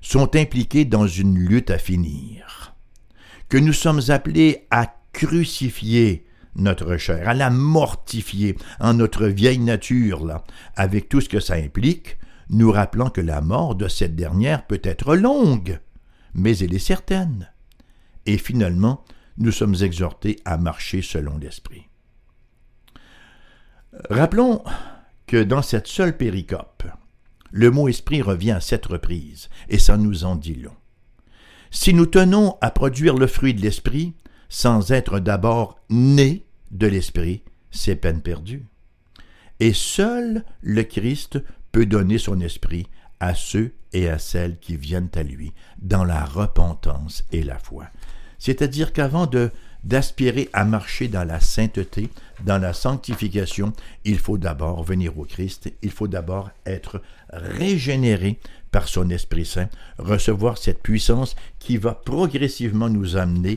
sont 0.00 0.36
impliqués 0.36 0.84
dans 0.84 1.08
une 1.08 1.36
lutte 1.36 1.70
à 1.70 1.78
finir, 1.78 2.74
que 3.48 3.58
nous 3.58 3.72
sommes 3.72 4.02
appelés 4.08 4.66
à 4.70 4.94
crucifier 5.12 6.26
notre 6.54 6.96
chair, 6.98 7.28
à 7.28 7.34
la 7.34 7.50
mortifier 7.50 8.56
en 8.78 8.94
notre 8.94 9.26
vieille 9.26 9.58
nature, 9.58 10.42
avec 10.76 11.08
tout 11.08 11.20
ce 11.20 11.28
que 11.28 11.40
ça 11.40 11.54
implique, 11.54 12.18
nous 12.50 12.70
rappelant 12.70 13.10
que 13.10 13.20
la 13.20 13.40
mort 13.40 13.74
de 13.74 13.88
cette 13.88 14.14
dernière 14.14 14.64
peut 14.64 14.80
être 14.84 15.16
longue, 15.16 15.80
mais 16.34 16.56
elle 16.58 16.72
est 16.72 16.78
certaine. 16.78 17.50
Et 18.26 18.38
finalement, 18.38 19.04
nous 19.38 19.52
sommes 19.52 19.76
exhortés 19.80 20.38
à 20.44 20.58
marcher 20.58 21.02
selon 21.02 21.38
l'Esprit. 21.38 21.88
Rappelons 24.10 24.62
que 25.26 25.42
dans 25.42 25.62
cette 25.62 25.86
seule 25.86 26.16
péricope, 26.16 26.84
le 27.50 27.70
mot 27.70 27.88
esprit 27.88 28.22
revient 28.22 28.52
à 28.52 28.60
sept 28.60 28.86
reprises, 28.86 29.48
et 29.68 29.78
ça 29.78 29.96
nous 29.96 30.24
en 30.24 30.36
dit 30.36 30.54
long. 30.54 30.74
Si 31.70 31.94
nous 31.94 32.06
tenons 32.06 32.56
à 32.60 32.70
produire 32.70 33.16
le 33.16 33.26
fruit 33.26 33.54
de 33.54 33.62
l'esprit, 33.62 34.14
sans 34.48 34.92
être 34.92 35.18
d'abord 35.18 35.80
nés 35.90 36.46
de 36.70 36.86
l'esprit, 36.86 37.42
c'est 37.70 37.96
peine 37.96 38.22
perdue. 38.22 38.66
Et 39.60 39.72
seul 39.72 40.44
le 40.62 40.82
Christ 40.82 41.42
peut 41.72 41.86
donner 41.86 42.18
son 42.18 42.40
esprit 42.40 42.86
à 43.20 43.34
ceux 43.34 43.72
et 43.92 44.08
à 44.08 44.18
celles 44.18 44.58
qui 44.58 44.76
viennent 44.76 45.10
à 45.14 45.22
lui 45.22 45.52
dans 45.78 46.04
la 46.04 46.24
repentance 46.24 47.24
et 47.32 47.42
la 47.42 47.58
foi. 47.58 47.86
C'est-à-dire 48.38 48.92
qu'avant 48.92 49.26
de 49.26 49.50
d'aspirer 49.84 50.48
à 50.52 50.64
marcher 50.64 51.06
dans 51.06 51.22
la 51.22 51.38
sainteté, 51.38 52.10
dans 52.44 52.58
la 52.58 52.72
sanctification, 52.72 53.72
il 54.04 54.18
faut 54.18 54.36
d'abord 54.36 54.82
venir 54.82 55.16
au 55.16 55.24
Christ, 55.24 55.72
il 55.80 55.92
faut 55.92 56.08
d'abord 56.08 56.50
être 56.66 57.00
régénéré 57.30 58.40
par 58.72 58.88
son 58.88 59.10
Esprit 59.10 59.46
Saint, 59.46 59.68
recevoir 59.98 60.58
cette 60.58 60.82
puissance 60.82 61.36
qui 61.60 61.76
va 61.76 61.94
progressivement 61.94 62.88
nous 62.88 63.16
amener 63.16 63.56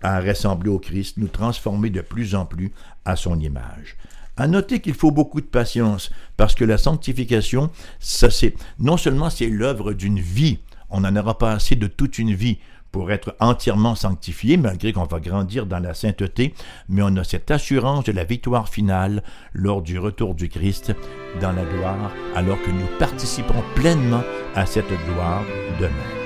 à 0.00 0.20
ressembler 0.20 0.70
au 0.70 0.78
Christ, 0.78 1.16
nous 1.16 1.28
transformer 1.28 1.90
de 1.90 2.02
plus 2.02 2.36
en 2.36 2.46
plus 2.46 2.72
à 3.04 3.16
son 3.16 3.40
image. 3.40 3.96
À 4.36 4.48
noter 4.48 4.80
qu'il 4.80 4.94
faut 4.94 5.12
beaucoup 5.12 5.40
de 5.40 5.46
patience, 5.46 6.10
parce 6.36 6.54
que 6.54 6.64
la 6.64 6.78
sanctification, 6.78 7.70
ça 8.00 8.30
c'est 8.30 8.54
non 8.80 8.96
seulement 8.96 9.30
c'est 9.30 9.46
l'œuvre 9.48 9.92
d'une 9.92 10.18
vie, 10.18 10.58
on 10.90 11.00
n'en 11.00 11.14
aura 11.16 11.38
pas 11.38 11.52
assez 11.52 11.76
de 11.76 11.86
toute 11.86 12.18
une 12.18 12.34
vie 12.34 12.58
pour 12.90 13.10
être 13.10 13.34
entièrement 13.40 13.96
sanctifié, 13.96 14.56
malgré 14.56 14.92
qu'on 14.92 15.04
va 15.04 15.18
grandir 15.18 15.66
dans 15.66 15.80
la 15.80 15.94
sainteté, 15.94 16.54
mais 16.88 17.02
on 17.02 17.16
a 17.16 17.24
cette 17.24 17.50
assurance 17.50 18.04
de 18.04 18.12
la 18.12 18.22
victoire 18.22 18.68
finale 18.68 19.24
lors 19.52 19.82
du 19.82 19.98
retour 19.98 20.34
du 20.34 20.48
Christ 20.48 20.92
dans 21.40 21.50
la 21.50 21.64
gloire, 21.64 22.12
alors 22.36 22.60
que 22.62 22.70
nous 22.70 22.86
participons 23.00 23.64
pleinement 23.74 24.22
à 24.54 24.64
cette 24.66 24.92
gloire 25.08 25.42
de 25.80 25.86
même. 25.86 26.24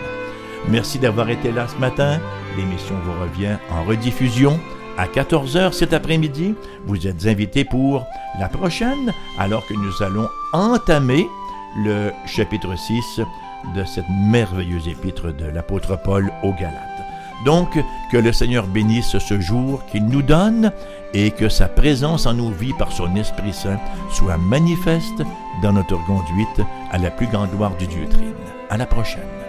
Merci 0.69 0.99
d'avoir 0.99 1.31
été 1.31 1.53
là 1.53 1.69
ce 1.69 1.77
matin. 1.77 2.21
L'émission 2.59 2.97
vous 3.03 3.19
revient 3.19 3.57
en 3.71 3.85
rediffusion 3.85 4.61
à 4.99 5.07
14h 5.07 5.73
cet 5.73 5.95
après-midi. 5.95 6.55
Vous 6.85 7.07
êtes 7.07 7.27
invités 7.27 7.65
pour 7.65 8.05
la 8.39 8.49
prochaine, 8.49 9.15
alors 9.39 9.65
que 9.67 9.75
nous 9.75 10.03
allons 10.03 10.29
entamer 10.53 11.27
le 11.85 12.11
chapitre 12.27 12.77
6 12.77 13.21
de 13.75 13.85
cette 13.85 14.09
merveilleuse 14.11 14.89
épître 14.89 15.33
de 15.33 15.47
l'apôtre 15.47 15.99
Paul 16.03 16.31
aux 16.43 16.53
Galates. 16.53 16.85
Donc, 17.45 17.79
que 18.11 18.17
le 18.17 18.33
Seigneur 18.33 18.67
bénisse 18.67 19.17
ce 19.19 19.41
jour 19.41 19.85
qu'il 19.87 20.07
nous 20.07 20.23
donne 20.23 20.73
et 21.15 21.31
que 21.31 21.49
sa 21.49 21.69
présence 21.69 22.27
en 22.27 22.35
nos 22.35 22.51
vies 22.51 22.73
par 22.73 22.91
son 22.91 23.15
Esprit 23.15 23.53
Saint 23.53 23.79
soit 24.11 24.39
manifeste 24.39 25.23
dans 25.63 25.73
notre 25.73 26.05
conduite 26.07 26.61
à 26.91 26.99
la 26.99 27.11
plus 27.11 27.29
grande 27.29 27.51
gloire 27.51 27.77
du 27.77 27.87
Dieu 27.87 28.07
Trine. 28.11 28.35
À 28.71 28.77
la 28.77 28.87
prochaine. 28.87 29.48